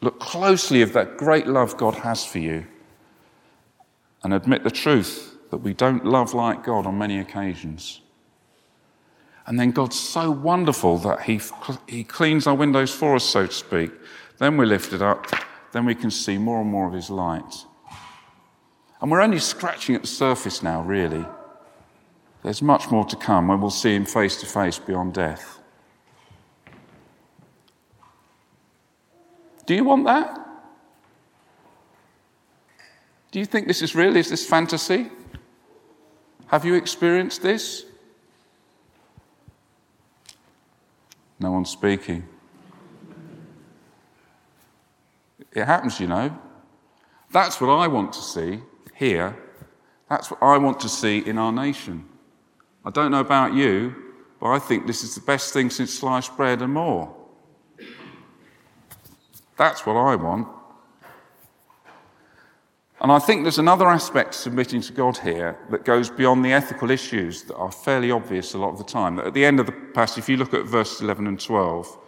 Look 0.00 0.20
closely 0.20 0.82
of 0.82 0.92
that 0.92 1.16
great 1.16 1.46
love 1.46 1.76
God 1.76 1.94
has 1.96 2.24
for 2.24 2.38
you. 2.38 2.66
And 4.22 4.34
admit 4.34 4.64
the 4.64 4.70
truth 4.70 5.36
that 5.50 5.58
we 5.58 5.72
don't 5.72 6.04
love 6.04 6.34
like 6.34 6.64
God 6.64 6.86
on 6.86 6.98
many 6.98 7.18
occasions. 7.18 8.00
And 9.46 9.58
then 9.60 9.70
God's 9.70 9.98
so 9.98 10.30
wonderful 10.30 10.98
that 10.98 11.22
He, 11.22 11.40
he 11.86 12.02
cleans 12.02 12.46
our 12.46 12.54
windows 12.54 12.92
for 12.92 13.14
us, 13.14 13.24
so 13.24 13.46
to 13.46 13.52
speak. 13.52 13.92
Then 14.38 14.56
we're 14.56 14.66
lifted 14.66 15.02
up. 15.02 15.26
Then 15.72 15.84
we 15.84 15.94
can 15.94 16.10
see 16.10 16.36
more 16.36 16.60
and 16.60 16.70
more 16.70 16.88
of 16.88 16.92
His 16.92 17.10
light. 17.10 17.64
And 19.00 19.10
we're 19.10 19.20
only 19.20 19.38
scratching 19.38 19.94
at 19.94 20.02
the 20.02 20.08
surface 20.08 20.62
now, 20.62 20.82
really. 20.82 21.24
There's 22.42 22.62
much 22.62 22.90
more 22.90 23.04
to 23.04 23.16
come 23.16 23.48
when 23.48 23.60
we'll 23.60 23.70
see 23.70 23.94
him 23.94 24.04
face 24.04 24.40
to 24.40 24.46
face 24.46 24.78
beyond 24.78 25.14
death. 25.14 25.55
Do 29.66 29.74
you 29.74 29.84
want 29.84 30.04
that? 30.06 30.38
Do 33.32 33.40
you 33.40 33.44
think 33.44 33.66
this 33.66 33.82
is 33.82 33.94
real? 33.94 34.16
Is 34.16 34.30
this 34.30 34.46
fantasy? 34.46 35.10
Have 36.46 36.64
you 36.64 36.74
experienced 36.74 37.42
this? 37.42 37.84
No 41.38 41.50
one's 41.50 41.70
speaking. 41.70 42.26
It 45.52 45.64
happens, 45.64 46.00
you 46.00 46.06
know. 46.06 46.36
That's 47.32 47.60
what 47.60 47.68
I 47.68 47.88
want 47.88 48.12
to 48.14 48.20
see 48.20 48.60
here, 48.94 49.36
that's 50.08 50.30
what 50.30 50.42
I 50.42 50.56
want 50.56 50.80
to 50.80 50.88
see 50.88 51.18
in 51.18 51.36
our 51.36 51.52
nation. 51.52 52.06
I 52.84 52.90
don't 52.90 53.10
know 53.10 53.20
about 53.20 53.52
you, 53.52 53.94
but 54.40 54.48
I 54.48 54.58
think 54.58 54.86
this 54.86 55.02
is 55.02 55.14
the 55.14 55.20
best 55.20 55.52
thing 55.52 55.68
since 55.68 55.92
sliced 55.92 56.36
bread 56.36 56.62
and 56.62 56.72
more. 56.72 57.14
That's 59.56 59.86
what 59.86 59.96
I 59.96 60.16
want. 60.16 60.48
And 63.00 63.12
I 63.12 63.18
think 63.18 63.42
there's 63.42 63.58
another 63.58 63.88
aspect 63.88 64.32
to 64.32 64.38
submitting 64.38 64.80
to 64.80 64.92
God 64.92 65.18
here 65.18 65.58
that 65.70 65.84
goes 65.84 66.08
beyond 66.08 66.44
the 66.44 66.52
ethical 66.52 66.90
issues 66.90 67.42
that 67.44 67.54
are 67.56 67.70
fairly 67.70 68.10
obvious 68.10 68.54
a 68.54 68.58
lot 68.58 68.70
of 68.70 68.78
the 68.78 68.84
time. 68.84 69.18
At 69.18 69.34
the 69.34 69.44
end 69.44 69.60
of 69.60 69.66
the 69.66 69.72
passage, 69.72 70.18
if 70.18 70.28
you 70.30 70.38
look 70.38 70.54
at 70.54 70.64
verses 70.64 71.02
11 71.02 71.26
and 71.26 71.38
12, 71.38 71.98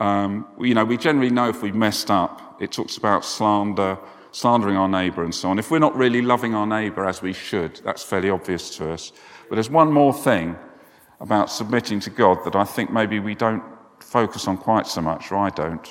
um, 0.00 0.46
you 0.58 0.74
know, 0.74 0.84
we 0.84 0.96
generally 0.96 1.30
know 1.30 1.48
if 1.48 1.62
we've 1.62 1.74
messed 1.74 2.10
up. 2.10 2.60
It 2.60 2.72
talks 2.72 2.96
about 2.96 3.24
slander, 3.24 3.98
slandering 4.32 4.76
our 4.76 4.88
neighbour 4.88 5.22
and 5.22 5.34
so 5.34 5.50
on, 5.50 5.58
if 5.58 5.70
we're 5.70 5.78
not 5.78 5.94
really 5.94 6.22
loving 6.22 6.54
our 6.54 6.66
neighbour 6.66 7.06
as 7.06 7.20
we 7.20 7.32
should, 7.32 7.80
that's 7.84 8.02
fairly 8.02 8.30
obvious 8.30 8.74
to 8.76 8.90
us. 8.90 9.12
But 9.48 9.56
there's 9.56 9.70
one 9.70 9.92
more 9.92 10.14
thing 10.14 10.56
about 11.20 11.50
submitting 11.50 12.00
to 12.00 12.10
God 12.10 12.44
that 12.44 12.56
I 12.56 12.64
think 12.64 12.90
maybe 12.90 13.20
we 13.20 13.34
don't 13.34 13.62
focus 14.00 14.48
on 14.48 14.56
quite 14.56 14.86
so 14.86 15.02
much, 15.02 15.30
or 15.30 15.38
I 15.38 15.50
don't. 15.50 15.88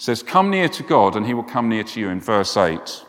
Says, 0.00 0.22
Come 0.22 0.48
near 0.48 0.66
to 0.70 0.82
God, 0.82 1.14
and 1.14 1.26
he 1.26 1.34
will 1.34 1.42
come 1.42 1.68
near 1.68 1.84
to 1.84 2.00
you 2.00 2.08
in 2.08 2.22
verse 2.22 2.56
8. 2.56 3.04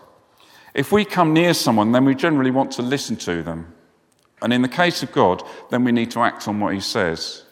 If 0.73 0.91
we 0.91 1.05
come 1.05 1.31
near 1.31 1.53
someone, 1.53 1.93
then 1.93 2.03
we 2.03 2.13
generally 2.13 2.51
want 2.51 2.69
to 2.73 2.81
listen 2.81 3.15
to 3.15 3.41
them. 3.41 3.73
And 4.41 4.51
in 4.51 4.61
the 4.61 4.67
case 4.67 5.01
of 5.01 5.13
God, 5.13 5.41
then 5.69 5.85
we 5.85 5.93
need 5.93 6.11
to 6.11 6.19
act 6.19 6.49
on 6.49 6.59
what 6.59 6.73
he 6.73 6.81
says. 6.81 7.45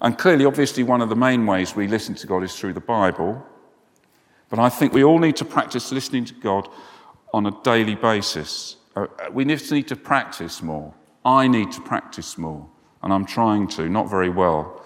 And 0.00 0.16
clearly, 0.16 0.44
obviously, 0.44 0.84
one 0.84 1.00
of 1.00 1.08
the 1.08 1.16
main 1.16 1.46
ways 1.46 1.74
we 1.74 1.88
listen 1.88 2.14
to 2.14 2.28
God 2.28 2.44
is 2.44 2.56
through 2.56 2.74
the 2.74 2.80
Bible. 2.80 3.44
But 4.50 4.60
I 4.60 4.68
think 4.68 4.92
we 4.92 5.02
all 5.02 5.18
need 5.18 5.34
to 5.36 5.44
practice 5.44 5.90
listening 5.90 6.24
to 6.26 6.34
God 6.34 6.68
on 7.34 7.44
a 7.46 7.62
daily 7.64 7.96
basis. 7.96 8.76
Uh, 8.94 9.08
we 9.32 9.44
need 9.44 9.88
to 9.88 9.96
practice 9.96 10.62
more. 10.62 10.94
I 11.24 11.48
need 11.48 11.72
to 11.72 11.80
practice 11.80 12.38
more. 12.38 12.68
And 13.02 13.12
I'm 13.12 13.26
trying 13.26 13.66
to, 13.70 13.88
not 13.88 14.08
very 14.08 14.30
well. 14.30 14.80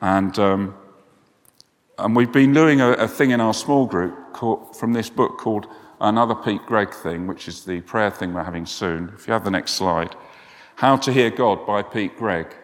And, 0.00 0.38
um, 0.38 0.74
and 1.98 2.14
we've 2.14 2.32
been 2.32 2.52
doing 2.52 2.80
a, 2.80 2.92
a, 2.92 3.08
thing 3.08 3.32
in 3.32 3.40
our 3.40 3.52
small 3.52 3.84
group 3.84 4.32
called, 4.32 4.76
from 4.76 4.92
this 4.92 5.10
book 5.10 5.36
called 5.38 5.66
Another 6.00 6.34
Pete 6.34 6.64
Greig 6.64 6.94
Thing, 6.94 7.26
which 7.26 7.48
is 7.48 7.64
the 7.64 7.80
prayer 7.80 8.10
thing 8.10 8.32
we're 8.32 8.44
having 8.44 8.66
soon. 8.66 9.12
If 9.14 9.26
you 9.26 9.32
have 9.32 9.44
the 9.44 9.50
next 9.50 9.72
slide. 9.72 10.14
How 10.76 10.96
to 10.96 11.12
Hear 11.12 11.30
God 11.30 11.66
by 11.66 11.82
Pete 11.82 12.16
Greig. 12.16 12.54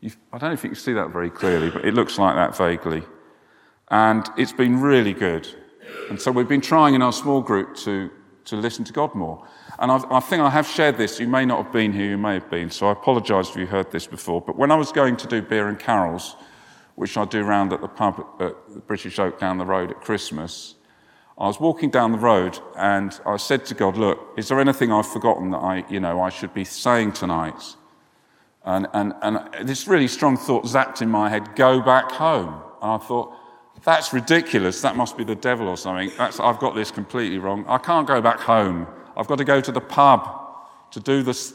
You've, 0.00 0.16
I 0.32 0.38
don't 0.38 0.50
know 0.50 0.54
if 0.54 0.64
you 0.64 0.70
can 0.70 0.78
see 0.78 0.92
that 0.92 1.10
very 1.10 1.30
clearly, 1.30 1.70
but 1.70 1.84
it 1.84 1.94
looks 1.94 2.18
like 2.18 2.34
that 2.34 2.56
vaguely. 2.56 3.04
And 3.88 4.28
it's 4.36 4.52
been 4.52 4.80
really 4.80 5.12
good. 5.12 5.48
And 6.10 6.20
so 6.20 6.32
we've 6.32 6.48
been 6.48 6.60
trying 6.60 6.94
in 6.94 7.02
our 7.02 7.12
small 7.12 7.40
group 7.40 7.76
to, 7.76 8.10
to 8.46 8.56
listen 8.56 8.84
to 8.86 8.92
God 8.92 9.14
more. 9.14 9.46
And 9.78 9.92
I've, 9.92 10.04
i 10.10 10.18
think 10.18 10.42
I 10.42 10.50
have 10.50 10.66
shared 10.66 10.96
this. 10.96 11.20
You 11.20 11.28
may 11.28 11.44
not 11.44 11.62
have 11.62 11.72
been 11.72 11.92
here, 11.92 12.10
you 12.10 12.18
may 12.18 12.34
have 12.34 12.50
been, 12.50 12.70
so 12.70 12.88
I 12.88 12.92
apologise 12.92 13.50
if 13.50 13.56
you 13.56 13.66
heard 13.66 13.92
this 13.92 14.06
before. 14.06 14.40
But 14.40 14.56
when 14.56 14.72
I 14.72 14.74
was 14.74 14.90
going 14.90 15.16
to 15.18 15.28
do 15.28 15.42
beer 15.42 15.68
and 15.68 15.78
carols, 15.78 16.34
which 16.96 17.16
I 17.16 17.24
do 17.24 17.42
round 17.44 17.72
at 17.72 17.80
the 17.80 17.88
pub 17.88 18.26
at 18.40 18.54
the 18.72 18.80
British 18.80 19.18
Oak 19.18 19.38
down 19.38 19.58
the 19.58 19.64
road 19.64 19.90
at 19.90 20.00
Christmas, 20.00 20.74
I 21.38 21.46
was 21.46 21.60
walking 21.60 21.90
down 21.90 22.12
the 22.12 22.18
road 22.18 22.58
and 22.76 23.18
I 23.26 23.36
said 23.36 23.66
to 23.66 23.74
God, 23.74 23.96
Look, 23.96 24.34
is 24.36 24.48
there 24.48 24.58
anything 24.58 24.90
I've 24.90 25.06
forgotten 25.06 25.50
that 25.50 25.58
I, 25.58 25.84
you 25.90 26.00
know, 26.00 26.20
I 26.20 26.30
should 26.30 26.54
be 26.54 26.64
saying 26.64 27.12
tonight? 27.12 27.62
And, 28.64 28.88
and, 28.94 29.14
and 29.22 29.68
this 29.68 29.86
really 29.86 30.08
strong 30.08 30.36
thought 30.36 30.64
zapped 30.64 31.02
in 31.02 31.10
my 31.10 31.28
head 31.28 31.54
go 31.54 31.80
back 31.80 32.10
home. 32.10 32.62
And 32.82 32.92
I 32.92 32.98
thought, 32.98 33.32
that's 33.84 34.12
ridiculous. 34.12 34.80
That 34.80 34.96
must 34.96 35.16
be 35.16 35.24
the 35.24 35.34
devil 35.34 35.68
or 35.68 35.76
something. 35.76 36.10
That's, 36.16 36.40
I've 36.40 36.58
got 36.58 36.74
this 36.74 36.90
completely 36.90 37.38
wrong. 37.38 37.64
I 37.68 37.78
can't 37.78 38.08
go 38.08 38.20
back 38.20 38.40
home. 38.40 38.86
I've 39.16 39.28
got 39.28 39.38
to 39.38 39.44
go 39.44 39.60
to 39.60 39.70
the 39.70 39.80
pub 39.80 40.28
to 40.90 41.00
do 41.00 41.22
the 41.22 41.54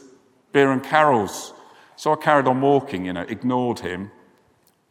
beer 0.52 0.70
and 0.70 0.82
carols. 0.82 1.52
So 1.96 2.12
I 2.12 2.16
carried 2.16 2.46
on 2.46 2.60
walking, 2.60 3.04
you 3.04 3.12
know, 3.12 3.22
ignored 3.22 3.80
him, 3.80 4.10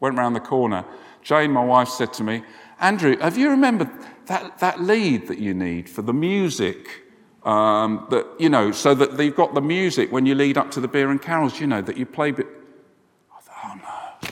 went 0.02 0.18
round 0.18 0.34
the 0.34 0.40
corner. 0.40 0.84
Jane, 1.22 1.52
my 1.52 1.64
wife, 1.64 1.88
said 1.88 2.12
to 2.14 2.24
me, 2.24 2.42
Andrew, 2.80 3.16
have 3.18 3.38
you 3.38 3.48
remembered 3.48 3.88
that, 4.26 4.58
that 4.58 4.82
lead 4.82 5.28
that 5.28 5.38
you 5.38 5.54
need 5.54 5.88
for 5.88 6.02
the 6.02 6.12
music? 6.12 7.04
Um, 7.44 8.06
that, 8.10 8.26
you 8.38 8.48
know, 8.48 8.72
so 8.72 8.94
that 8.94 9.16
they've 9.16 9.34
got 9.34 9.54
the 9.54 9.60
music 9.60 10.10
when 10.10 10.26
you 10.26 10.34
lead 10.34 10.58
up 10.58 10.72
to 10.72 10.80
the 10.80 10.88
beer 10.88 11.10
and 11.10 11.22
carols, 11.22 11.60
you 11.60 11.68
know, 11.68 11.80
that 11.82 11.96
you 11.96 12.04
play. 12.04 12.32
Bit... 12.32 12.46
I 13.36 13.40
thought, 13.40 13.54
oh 13.64 13.74
no. 14.22 14.28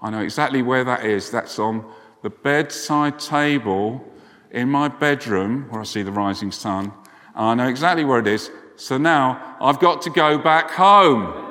I 0.00 0.10
know 0.10 0.20
exactly 0.20 0.62
where 0.62 0.84
that 0.84 1.04
is. 1.04 1.30
That's 1.30 1.58
on 1.58 1.84
the 2.22 2.30
bedside 2.30 3.18
table 3.18 4.02
in 4.50 4.70
my 4.70 4.88
bedroom 4.88 5.66
where 5.68 5.82
I 5.82 5.84
see 5.84 6.02
the 6.02 6.12
rising 6.12 6.50
sun. 6.50 6.92
I 7.34 7.54
know 7.54 7.68
exactly 7.68 8.04
where 8.04 8.20
it 8.20 8.26
is. 8.26 8.50
So 8.76 8.96
now 8.96 9.56
I've 9.60 9.80
got 9.80 10.00
to 10.02 10.10
go 10.10 10.38
back 10.38 10.70
home. 10.70 11.49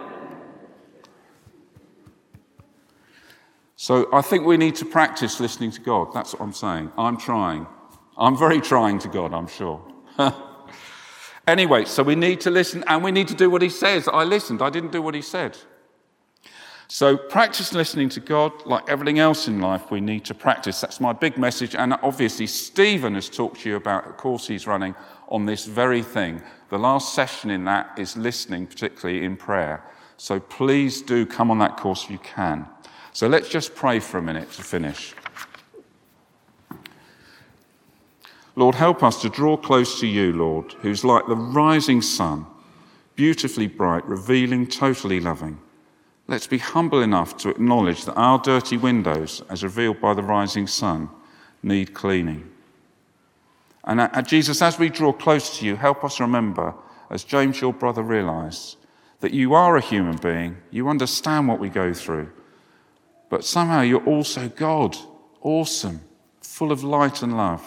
So 3.81 4.09
I 4.11 4.21
think 4.21 4.45
we 4.45 4.57
need 4.57 4.75
to 4.75 4.85
practice 4.85 5.39
listening 5.39 5.71
to 5.71 5.79
God. 5.79 6.11
That's 6.13 6.33
what 6.33 6.41
I'm 6.41 6.51
saying. 6.51 6.91
I'm 6.97 7.15
trying. 7.15 7.65
I'm 8.17 8.37
very 8.37 8.59
trying 8.59 8.99
to 8.99 9.07
God, 9.07 9.33
I'm 9.33 9.47
sure. 9.47 9.81
Anyway, 11.47 11.83
so 11.83 12.03
we 12.03 12.13
need 12.13 12.39
to 12.41 12.51
listen 12.51 12.83
and 12.85 13.03
we 13.03 13.11
need 13.11 13.27
to 13.27 13.33
do 13.33 13.49
what 13.49 13.63
he 13.63 13.69
says. 13.69 14.07
I 14.07 14.23
listened, 14.23 14.61
I 14.61 14.69
didn't 14.69 14.91
do 14.91 15.01
what 15.01 15.15
he 15.15 15.21
said. 15.23 15.57
So 16.87 17.17
practice 17.17 17.73
listening 17.73 18.09
to 18.09 18.19
God 18.19 18.51
like 18.67 18.87
everything 18.87 19.17
else 19.17 19.47
in 19.47 19.59
life 19.59 19.89
we 19.89 19.99
need 19.99 20.25
to 20.25 20.35
practice. 20.35 20.79
That's 20.79 20.99
my 20.99 21.11
big 21.11 21.39
message. 21.39 21.73
And 21.73 21.93
obviously, 22.03 22.45
Stephen 22.45 23.15
has 23.15 23.29
talked 23.29 23.61
to 23.61 23.69
you 23.69 23.77
about 23.77 24.07
a 24.07 24.11
course 24.11 24.45
he's 24.45 24.67
running 24.67 24.93
on 25.29 25.47
this 25.47 25.65
very 25.65 26.03
thing. 26.03 26.43
The 26.69 26.77
last 26.77 27.15
session 27.15 27.49
in 27.49 27.63
that 27.63 27.97
is 27.97 28.15
listening, 28.15 28.67
particularly 28.67 29.25
in 29.25 29.35
prayer. 29.35 29.83
So 30.17 30.39
please 30.39 31.01
do 31.01 31.25
come 31.25 31.49
on 31.49 31.57
that 31.59 31.77
course 31.77 32.03
if 32.03 32.11
you 32.11 32.19
can. 32.19 32.67
So 33.19 33.27
let's 33.27 33.49
just 33.49 33.75
pray 33.75 33.99
for 33.99 34.17
a 34.17 34.21
minute 34.21 34.49
to 34.53 34.63
finish. 34.63 35.13
Lord, 38.55 38.75
help 38.75 39.03
us 39.03 39.21
to 39.23 39.29
draw 39.29 39.58
close 39.58 39.99
to 39.99 40.08
you, 40.08 40.32
Lord, 40.32 40.71
who's 40.82 41.03
like 41.03 41.27
the 41.27 41.36
rising 41.36 42.01
sun, 42.01 42.45
beautifully 43.17 43.67
bright, 43.67 44.05
revealing, 44.05 44.67
totally 44.67 45.19
loving. 45.19 45.60
Let's 46.29 46.47
be 46.47 46.60
humble 46.60 47.01
enough 47.01 47.36
to 47.39 47.49
acknowledge 47.49 48.05
that 48.05 48.13
our 48.13 48.39
dirty 48.39 48.77
windows, 48.77 49.43
as 49.49 49.65
revealed 49.65 49.99
by 49.99 50.13
the 50.13 50.23
rising 50.23 50.65
sun, 50.65 51.10
need 51.62 51.93
cleaning. 51.93 52.49
And 53.84 53.99
uh, 53.99 54.21
Jesus, 54.21 54.62
as 54.62 54.79
we 54.79 54.88
draw 54.88 55.12
close 55.12 55.60
to 55.60 55.65
you, 55.65 55.75
help 55.75 56.05
us 56.05 56.21
remember, 56.21 56.73
as 57.10 57.25
James, 57.25 57.60
your 57.60 57.73
brother, 57.73 58.01
realized, 58.01 58.77
that 59.19 59.34
you 59.34 59.55
are 59.55 59.75
a 59.75 59.82
human 59.82 60.15
being. 60.15 60.55
You 60.71 60.88
understand 60.88 61.49
what 61.49 61.60
we 61.60 61.67
go 61.67 61.93
through. 61.93 62.32
But 63.29 63.45
somehow 63.45 63.81
you're 63.81 64.05
also 64.05 64.49
God, 64.49 64.97
awesome, 65.41 66.01
full 66.41 66.71
of 66.71 66.83
light 66.83 67.21
and 67.21 67.37
love 67.37 67.63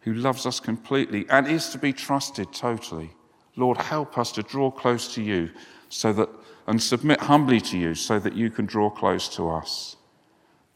who 0.00 0.14
loves 0.14 0.46
us 0.46 0.60
completely 0.60 1.26
and 1.28 1.48
is 1.48 1.68
to 1.70 1.78
be 1.78 1.92
trusted 1.92 2.52
totally. 2.52 3.10
Lord, 3.56 3.78
help 3.78 4.16
us 4.16 4.30
to 4.32 4.42
draw 4.42 4.70
close 4.70 5.12
to 5.14 5.22
you 5.22 5.50
so 5.88 6.12
that 6.12 6.28
and 6.66 6.82
submit 6.82 7.20
humbly 7.20 7.60
to 7.60 7.78
you 7.78 7.94
so 7.94 8.18
that 8.18 8.34
you 8.34 8.50
can 8.50 8.66
draw 8.66 8.90
close 8.90 9.28
to 9.36 9.48
us. 9.48 9.96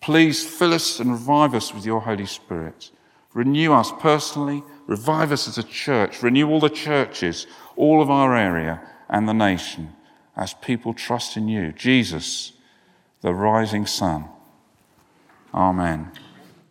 Please 0.01 0.47
fill 0.47 0.73
us 0.73 1.01
and 1.01 1.11
revive 1.11 1.55
us 1.55 1.75
with 1.75 1.85
your 1.85 2.01
Holy 2.01 2.27
Spirit. 2.27 2.91
Renew 3.35 3.73
us 3.73 3.93
personally, 4.01 4.63
revive 4.87 5.31
us 5.31 5.47
as 5.47 5.59
a 5.59 5.63
church, 5.63 6.23
renew 6.23 6.49
all 6.49 6.61
the 6.61 6.71
churches, 6.71 7.47
all 7.77 8.01
of 8.01 8.11
our 8.11 8.37
area 8.37 8.81
and 9.09 9.29
the 9.29 9.35
nation 9.35 9.95
as 10.37 10.55
people 10.55 10.95
trust 10.95 11.37
in 11.37 11.49
you, 11.49 11.73
Jesus, 11.73 12.53
the 13.21 13.35
rising 13.35 13.87
sun. 13.87 14.25
Amen. 15.53 16.11